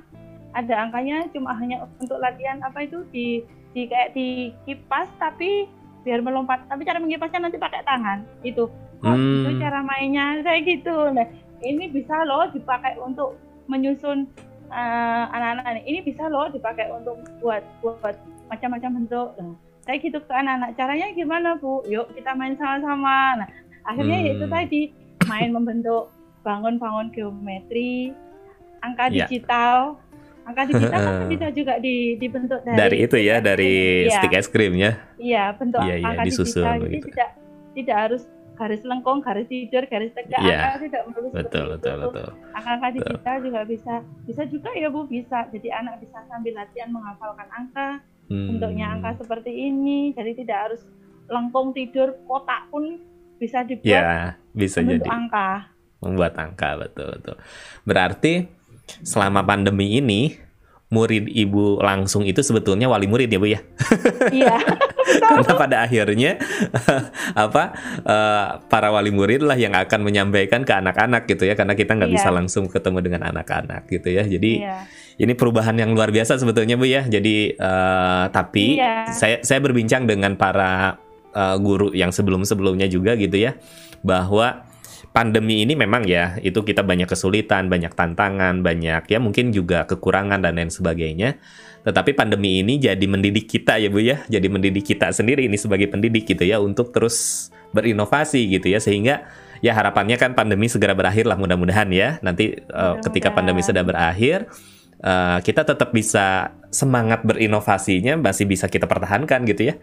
ada 0.56 0.88
angkanya 0.88 1.28
cuma 1.36 1.52
hanya 1.60 1.84
untuk 2.00 2.16
latihan 2.24 2.64
apa 2.64 2.88
itu 2.88 3.04
di 3.12 3.44
di 3.76 3.92
kayak 3.92 4.16
di 4.16 4.56
kipas 4.64 5.12
tapi 5.20 5.68
biar 6.06 6.22
melompat. 6.22 6.64
Tapi 6.70 6.86
cara 6.86 7.02
mengipasnya 7.02 7.50
nanti 7.50 7.58
pakai 7.58 7.82
tangan. 7.84 8.22
Itu. 8.46 8.70
Hmm. 9.04 9.44
itu 9.44 9.60
cara 9.60 9.82
mainnya? 9.82 10.40
Kayak 10.46 10.62
gitu. 10.70 11.10
Nah 11.12 11.28
ini 11.66 11.90
bisa 11.90 12.24
loh 12.24 12.46
dipakai 12.54 12.96
untuk 13.02 13.36
menyusun 13.66 14.30
uh, 14.70 15.26
anak-anak 15.34 15.84
ini. 15.84 16.06
Bisa 16.06 16.30
loh 16.30 16.48
dipakai 16.54 16.94
untuk 16.94 17.18
buat 17.42 17.66
buat 17.82 18.16
macam-macam 18.54 19.04
bentuk. 19.04 19.30
Nah, 19.42 19.58
kayak 19.90 20.00
gitu 20.06 20.18
ke 20.22 20.32
anak-anak. 20.32 20.78
Caranya 20.78 21.08
gimana 21.18 21.50
bu? 21.58 21.82
Yuk 21.90 22.14
kita 22.14 22.38
main 22.38 22.54
sama-sama. 22.56 23.42
Nah 23.42 23.50
akhirnya 23.84 24.18
hmm. 24.22 24.32
itu 24.38 24.46
tadi. 24.46 24.82
Main 25.26 25.58
membentuk 25.58 26.14
bangun-bangun 26.46 27.10
geometri 27.10 28.14
angka 28.86 29.10
yeah. 29.10 29.26
digital 29.26 29.98
angka 30.46 30.62
digital 30.70 31.02
kan 31.02 31.16
bisa 31.34 31.48
juga 31.52 31.74
dibentuk 31.82 32.60
dari 32.62 32.78
dari 32.78 32.98
itu 33.02 33.18
ya 33.18 33.36
dari 33.42 33.74
ya. 34.06 34.22
stick 34.22 34.34
es 34.38 34.48
krimnya 34.48 34.92
iya 35.18 35.52
bentuk 35.58 35.82
ya, 35.82 35.98
angka 36.00 36.22
ya, 36.22 36.28
disusun 36.30 36.64
digital 36.64 36.78
jadi 36.86 36.98
tidak 37.02 37.30
tidak 37.76 37.98
harus 38.08 38.24
garis 38.56 38.82
lengkung, 38.88 39.20
garis 39.20 39.46
tidur, 39.52 39.84
garis 39.86 40.16
tegak, 40.16 40.40
angka 40.40 40.88
tidak 40.88 41.02
melulu 41.12 41.28
betul, 41.36 41.66
betul, 41.76 41.98
itu. 42.00 42.06
betul. 42.08 42.30
Angka-angka 42.56 42.90
digital 42.96 43.36
juga 43.44 43.62
bisa, 43.68 43.94
bisa 44.24 44.44
juga 44.48 44.70
ya 44.74 44.88
Bu 44.88 45.04
bisa. 45.06 45.46
Jadi 45.52 45.68
anak 45.70 46.00
bisa 46.00 46.24
sambil 46.32 46.56
latihan 46.56 46.90
menghafalkan 46.90 47.48
angka, 47.52 47.90
hmm. 48.32 48.48
bentuknya 48.56 48.86
angka 48.96 49.20
seperti 49.22 49.52
ini. 49.52 50.16
Jadi 50.16 50.32
tidak 50.40 50.58
harus 50.72 50.82
lengkung 51.28 51.76
tidur, 51.76 52.16
kotak 52.26 52.72
pun 52.72 53.04
bisa 53.38 53.68
dibuat. 53.68 53.86
Ya, 53.86 54.40
bisa 54.56 54.80
jadi. 54.82 55.04
angka. 55.04 55.76
Membuat 56.00 56.34
angka 56.40 56.80
betul 56.80 57.12
betul. 57.20 57.36
Berarti 57.84 58.34
selama 59.04 59.46
pandemi 59.46 59.98
ini 59.98 60.46
murid 60.94 61.26
ibu 61.34 61.82
langsung 61.82 62.22
itu 62.24 62.46
sebetulnya 62.46 62.86
wali 62.86 63.10
murid 63.10 63.28
ya 63.28 63.40
bu 63.42 63.48
ya? 63.50 63.60
Iya. 64.30 64.56
Karena 65.06 65.54
pada 65.58 65.78
akhirnya 65.86 66.38
apa 67.46 67.64
uh, 68.06 68.46
para 68.70 68.90
wali 68.94 69.10
murid 69.10 69.42
lah 69.42 69.58
yang 69.58 69.74
akan 69.74 70.02
menyampaikan 70.02 70.62
ke 70.62 70.74
anak-anak 70.74 71.30
gitu 71.30 71.46
ya, 71.46 71.54
karena 71.54 71.78
kita 71.78 71.94
nggak 71.94 72.10
iya. 72.10 72.18
bisa 72.18 72.30
langsung 72.34 72.66
ketemu 72.66 73.06
dengan 73.06 73.22
anak-anak 73.30 73.86
gitu 73.86 74.10
ya. 74.10 74.26
Jadi 74.26 74.66
iya. 74.66 74.90
ini 75.22 75.38
perubahan 75.38 75.78
yang 75.78 75.94
luar 75.94 76.10
biasa 76.10 76.42
sebetulnya 76.42 76.74
bu 76.74 76.90
ya. 76.90 77.06
Jadi 77.06 77.54
uh, 77.54 78.34
tapi 78.34 78.82
iya. 78.82 79.10
saya 79.14 79.46
saya 79.46 79.62
berbincang 79.62 80.10
dengan 80.10 80.34
para 80.38 80.98
uh, 81.38 81.56
guru 81.62 81.94
yang 81.94 82.10
sebelum-sebelumnya 82.10 82.90
juga 82.90 83.14
gitu 83.14 83.38
ya, 83.38 83.54
bahwa 84.02 84.66
pandemi 85.16 85.64
ini 85.64 85.80
memang 85.80 86.04
ya 86.04 86.36
itu 86.44 86.60
kita 86.60 86.84
banyak 86.84 87.08
kesulitan, 87.08 87.72
banyak 87.72 87.96
tantangan, 87.96 88.60
banyak 88.60 89.08
ya 89.08 89.18
mungkin 89.24 89.56
juga 89.56 89.88
kekurangan 89.88 90.44
dan 90.44 90.60
lain 90.60 90.68
sebagainya. 90.68 91.40
Tetapi 91.88 92.12
pandemi 92.18 92.60
ini 92.60 92.76
jadi 92.76 93.06
mendidik 93.08 93.48
kita 93.48 93.80
ya 93.80 93.88
Bu 93.88 94.04
ya, 94.04 94.28
jadi 94.28 94.52
mendidik 94.52 94.84
kita 94.84 95.16
sendiri 95.16 95.48
ini 95.48 95.56
sebagai 95.56 95.88
pendidik 95.88 96.28
gitu 96.28 96.44
ya 96.44 96.60
untuk 96.60 96.92
terus 96.92 97.48
berinovasi 97.72 98.44
gitu 98.60 98.68
ya 98.68 98.84
sehingga 98.84 99.24
ya 99.64 99.72
harapannya 99.72 100.20
kan 100.20 100.36
pandemi 100.36 100.68
segera 100.68 100.92
berakhir 100.92 101.24
lah 101.24 101.40
mudah-mudahan 101.40 101.88
ya. 101.96 102.20
Nanti 102.20 102.60
uh, 102.76 103.00
ketika 103.00 103.32
pandemi 103.32 103.64
sudah 103.64 103.88
berakhir 103.88 104.52
uh, 105.06 105.38
kita 105.46 105.62
tetap 105.62 105.94
bisa 105.94 106.58
semangat 106.74 107.24
berinovasinya 107.24 108.20
masih 108.20 108.50
bisa 108.50 108.68
kita 108.68 108.90
pertahankan 108.90 109.46
gitu 109.48 109.72
ya. 109.72 109.76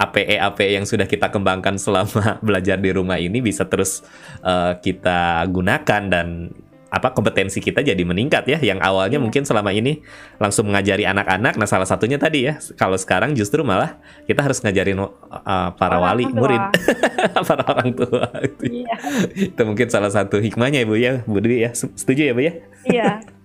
APE 0.00 0.40
APE 0.40 0.80
yang 0.80 0.86
sudah 0.88 1.04
kita 1.04 1.28
kembangkan 1.28 1.76
selama 1.76 2.40
belajar 2.46 2.80
di 2.80 2.90
rumah 2.90 3.20
ini 3.20 3.44
bisa 3.44 3.68
terus 3.68 4.00
uh, 4.42 4.80
kita 4.80 5.44
gunakan 5.52 6.02
dan 6.08 6.50
apa 6.90 7.14
kompetensi 7.14 7.62
kita 7.62 7.86
jadi 7.86 8.02
meningkat 8.02 8.50
ya 8.50 8.58
yang 8.58 8.82
awalnya 8.82 9.22
hmm. 9.22 9.30
mungkin 9.30 9.46
selama 9.46 9.70
ini 9.70 10.02
langsung 10.42 10.66
mengajari 10.66 11.06
anak-anak 11.06 11.54
nah 11.54 11.68
salah 11.70 11.86
satunya 11.86 12.18
tadi 12.18 12.50
ya 12.50 12.58
kalau 12.74 12.98
sekarang 12.98 13.38
justru 13.38 13.62
malah 13.62 14.02
kita 14.26 14.42
harus 14.42 14.58
ngajarin 14.58 14.98
uh, 14.98 15.70
para 15.78 16.02
orang 16.02 16.18
wali 16.18 16.24
tua. 16.26 16.34
murid 16.34 16.64
para 17.48 17.62
orang 17.70 17.90
tua 17.94 18.26
itu, 18.42 18.82
iya. 18.82 18.94
itu 19.38 19.62
mungkin 19.62 19.86
salah 19.86 20.10
satu 20.10 20.42
hikmahnya 20.42 20.82
ibu 20.82 20.98
ya 20.98 21.22
Bu 21.30 21.38
Dwi 21.38 21.62
ya 21.62 21.70
setuju 21.78 22.26
ya 22.26 22.32
Bu 22.34 22.42
ya 22.42 22.54
iya 22.90 23.10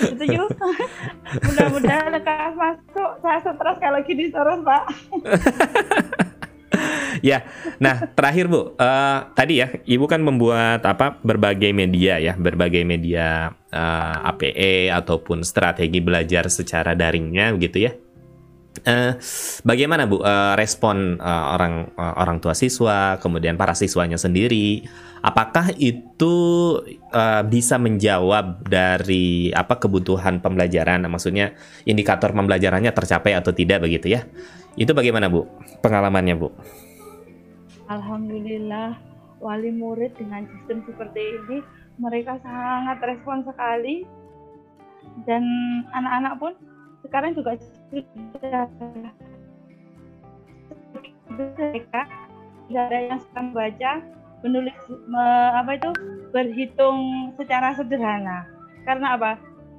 setuju 0.00 0.48
mudah-mudahan 1.46 2.10
lekas 2.16 2.54
masuk. 2.56 3.10
Saya 3.20 3.38
stres 3.42 3.76
kalau 3.80 4.00
lagi 4.00 4.12
disuruh 4.16 4.58
pak. 4.64 4.84
Ya, 7.20 7.46
nah 7.78 8.08
terakhir 8.16 8.50
Bu, 8.50 8.74
uh, 8.74 9.20
tadi 9.36 9.62
ya 9.62 9.70
Ibu 9.84 10.10
kan 10.10 10.24
membuat 10.24 10.82
apa 10.82 11.20
berbagai 11.22 11.70
media 11.70 12.18
ya, 12.18 12.34
berbagai 12.34 12.82
media 12.82 13.52
uh, 13.70 13.78
eh, 13.78 14.30
APE 14.32 14.74
ataupun 14.90 15.46
strategi 15.46 16.02
belajar 16.02 16.50
secara 16.50 16.98
daringnya 16.98 17.54
begitu 17.54 17.86
ya. 17.86 17.92
Uh, 18.72 19.14
bagaimana 19.68 20.08
Bu 20.08 20.24
uh, 20.24 20.56
respon 20.56 21.20
uh, 21.20 21.54
orang 21.54 21.92
uh, 21.92 22.16
orang 22.16 22.40
tua 22.40 22.56
siswa, 22.56 23.20
kemudian 23.20 23.60
para 23.60 23.76
siswanya 23.76 24.16
sendiri? 24.16 24.88
Apakah 25.22 25.70
itu 25.76 26.34
uh, 27.12 27.42
bisa 27.46 27.76
menjawab 27.76 28.64
dari 28.66 29.52
apa 29.52 29.76
kebutuhan 29.76 30.40
pembelajaran? 30.40 31.04
Maksudnya 31.04 31.52
indikator 31.84 32.32
pembelajarannya 32.32 32.90
tercapai 32.90 33.36
atau 33.36 33.52
tidak 33.52 33.84
begitu 33.84 34.18
ya? 34.18 34.24
Itu 34.74 34.96
bagaimana 34.96 35.28
Bu 35.28 35.46
pengalamannya 35.84 36.34
Bu? 36.40 36.48
Alhamdulillah 37.92 38.96
wali 39.42 39.68
murid 39.68 40.16
dengan 40.16 40.48
sistem 40.48 40.80
seperti 40.88 41.20
ini 41.20 41.58
mereka 42.00 42.40
sangat 42.40 42.98
respon 43.04 43.44
sekali 43.44 44.08
dan 45.28 45.44
anak-anak 45.92 46.34
pun 46.40 46.52
sekarang 47.04 47.34
juga 47.34 47.58
sudah 47.92 48.64
mereka 51.32 52.02
ada 52.72 52.98
yang 52.98 53.20
sedang 53.20 53.52
baca 53.52 53.92
menulis 54.42 54.76
me, 55.06 55.24
apa 55.54 55.76
itu 55.76 55.90
berhitung 56.32 57.30
secara 57.36 57.76
sederhana. 57.76 58.48
Karena 58.88 59.14
apa? 59.14 59.32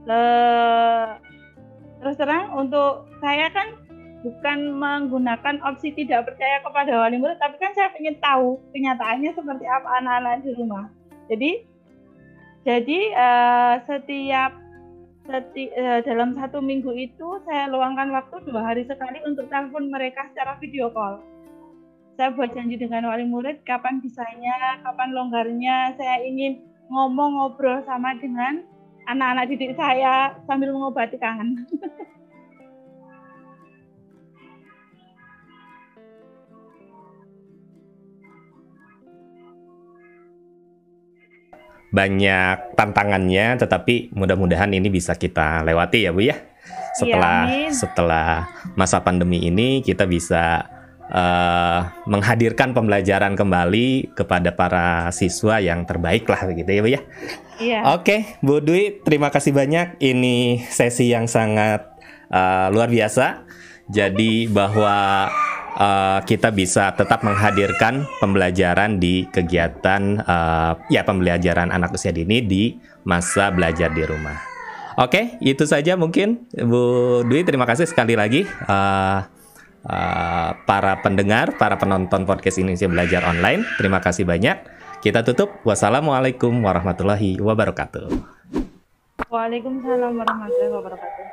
Le, 0.07 0.23
terus 1.99 2.15
terang 2.19 2.53
untuk 2.55 3.09
saya 3.19 3.49
kan 3.51 3.75
bukan 4.23 4.79
menggunakan 4.79 5.59
opsi 5.67 5.91
tidak 5.91 6.31
percaya 6.31 6.63
kepada 6.63 6.95
wali 6.95 7.19
murid 7.19 7.35
tapi 7.43 7.59
kan 7.59 7.75
saya 7.75 7.91
ingin 7.99 8.15
tahu 8.23 8.55
kenyataannya 8.71 9.35
seperti 9.35 9.65
apa 9.67 9.87
anak-anak 9.99 10.47
di 10.47 10.51
rumah. 10.55 10.87
Jadi 11.27 11.51
jadi 12.63 12.99
uh, 13.11 13.75
setiap 13.83 14.62
seti, 15.23 15.71
uh, 15.73 15.99
dalam 16.03 16.35
satu 16.35 16.59
minggu 16.59 16.91
itu 16.95 17.27
saya 17.47 17.71
luangkan 17.71 18.11
waktu 18.11 18.43
dua 18.47 18.61
hari 18.63 18.83
sekali 18.83 19.23
untuk 19.23 19.47
telepon 19.47 19.87
mereka 19.87 20.27
secara 20.31 20.59
video 20.59 20.91
call. 20.91 21.23
Saya 22.19 22.29
buat 22.35 22.53
janji 22.53 22.77
dengan 22.77 23.09
wali 23.09 23.25
murid 23.25 23.65
kapan 23.65 23.97
bisanya, 24.03 24.83
kapan 24.85 25.17
longgarnya. 25.17 25.97
Saya 25.97 26.21
ingin 26.21 26.61
ngomong 26.93 27.41
ngobrol 27.41 27.81
sama 27.89 28.13
dengan 28.21 28.61
anak-anak 29.09 29.49
didik 29.49 29.73
saya 29.73 30.37
sambil 30.45 30.69
mengobati 30.71 31.17
kangen. 31.17 31.65
banyak 41.93 42.73
tantangannya 42.73 43.61
tetapi 43.61 44.09
mudah-mudahan 44.17 44.73
ini 44.73 44.89
bisa 44.89 45.13
kita 45.13 45.61
lewati 45.61 46.09
ya 46.09 46.11
Bu 46.11 46.25
ya. 46.25 46.37
Setelah 46.97 47.49
ya, 47.49 47.69
setelah 47.69 48.29
masa 48.73 49.01
pandemi 49.05 49.45
ini 49.45 49.85
kita 49.85 50.09
bisa 50.09 50.65
uh, 51.13 51.79
menghadirkan 52.09 52.73
pembelajaran 52.73 53.37
kembali 53.37 54.17
kepada 54.17 54.53
para 54.57 55.09
siswa 55.13 55.61
yang 55.61 55.85
terbaik 55.85 56.25
lah 56.25 56.41
begitu 56.49 56.69
ya 56.73 56.81
Bu 56.81 56.89
ya. 56.89 57.01
Iya. 57.61 57.79
Oke, 57.93 58.41
Bu 58.41 58.57
Dwi, 58.57 59.05
terima 59.05 59.29
kasih 59.29 59.53
banyak. 59.53 60.01
Ini 60.01 60.65
sesi 60.65 61.13
yang 61.13 61.29
sangat 61.29 61.93
uh, 62.33 62.73
luar 62.73 62.89
biasa. 62.89 63.45
Jadi 63.93 64.49
bahwa 64.49 65.29
uh, 65.77 66.19
kita 66.25 66.53
bisa 66.53 66.93
tetap 66.93 67.21
menghadirkan 67.25 68.05
pembelajaran 68.21 68.97
di 69.01 69.25
kegiatan 69.29 70.21
uh, 70.23 70.77
ya 70.89 71.01
pembelajaran 71.05 71.69
anak 71.73 71.93
usia 71.95 72.13
dini 72.13 72.41
di 72.43 72.77
masa 73.05 73.49
belajar 73.49 73.91
di 73.91 74.03
rumah. 74.05 74.37
Oke, 74.93 75.09
okay, 75.09 75.25
itu 75.41 75.65
saja 75.65 75.97
mungkin 75.97 76.45
Bu 76.53 77.25
Dwi. 77.25 77.41
Terima 77.41 77.65
kasih 77.65 77.89
sekali 77.89 78.13
lagi 78.13 78.45
uh, 78.45 79.25
uh, 79.89 80.49
para 80.69 81.01
pendengar, 81.01 81.57
para 81.57 81.81
penonton 81.81 82.29
podcast 82.29 82.61
Indonesia 82.61 82.85
Belajar 82.85 83.25
Online. 83.25 83.65
Terima 83.81 83.97
kasih 83.97 84.21
banyak. 84.29 84.61
Kita 85.01 85.25
tutup. 85.25 85.49
Wassalamualaikum 85.65 86.53
warahmatullahi 86.61 87.41
wabarakatuh. 87.41 88.07
Waalaikumsalam 89.33 90.13
warahmatullahi 90.13 90.71
wabarakatuh. 90.77 91.25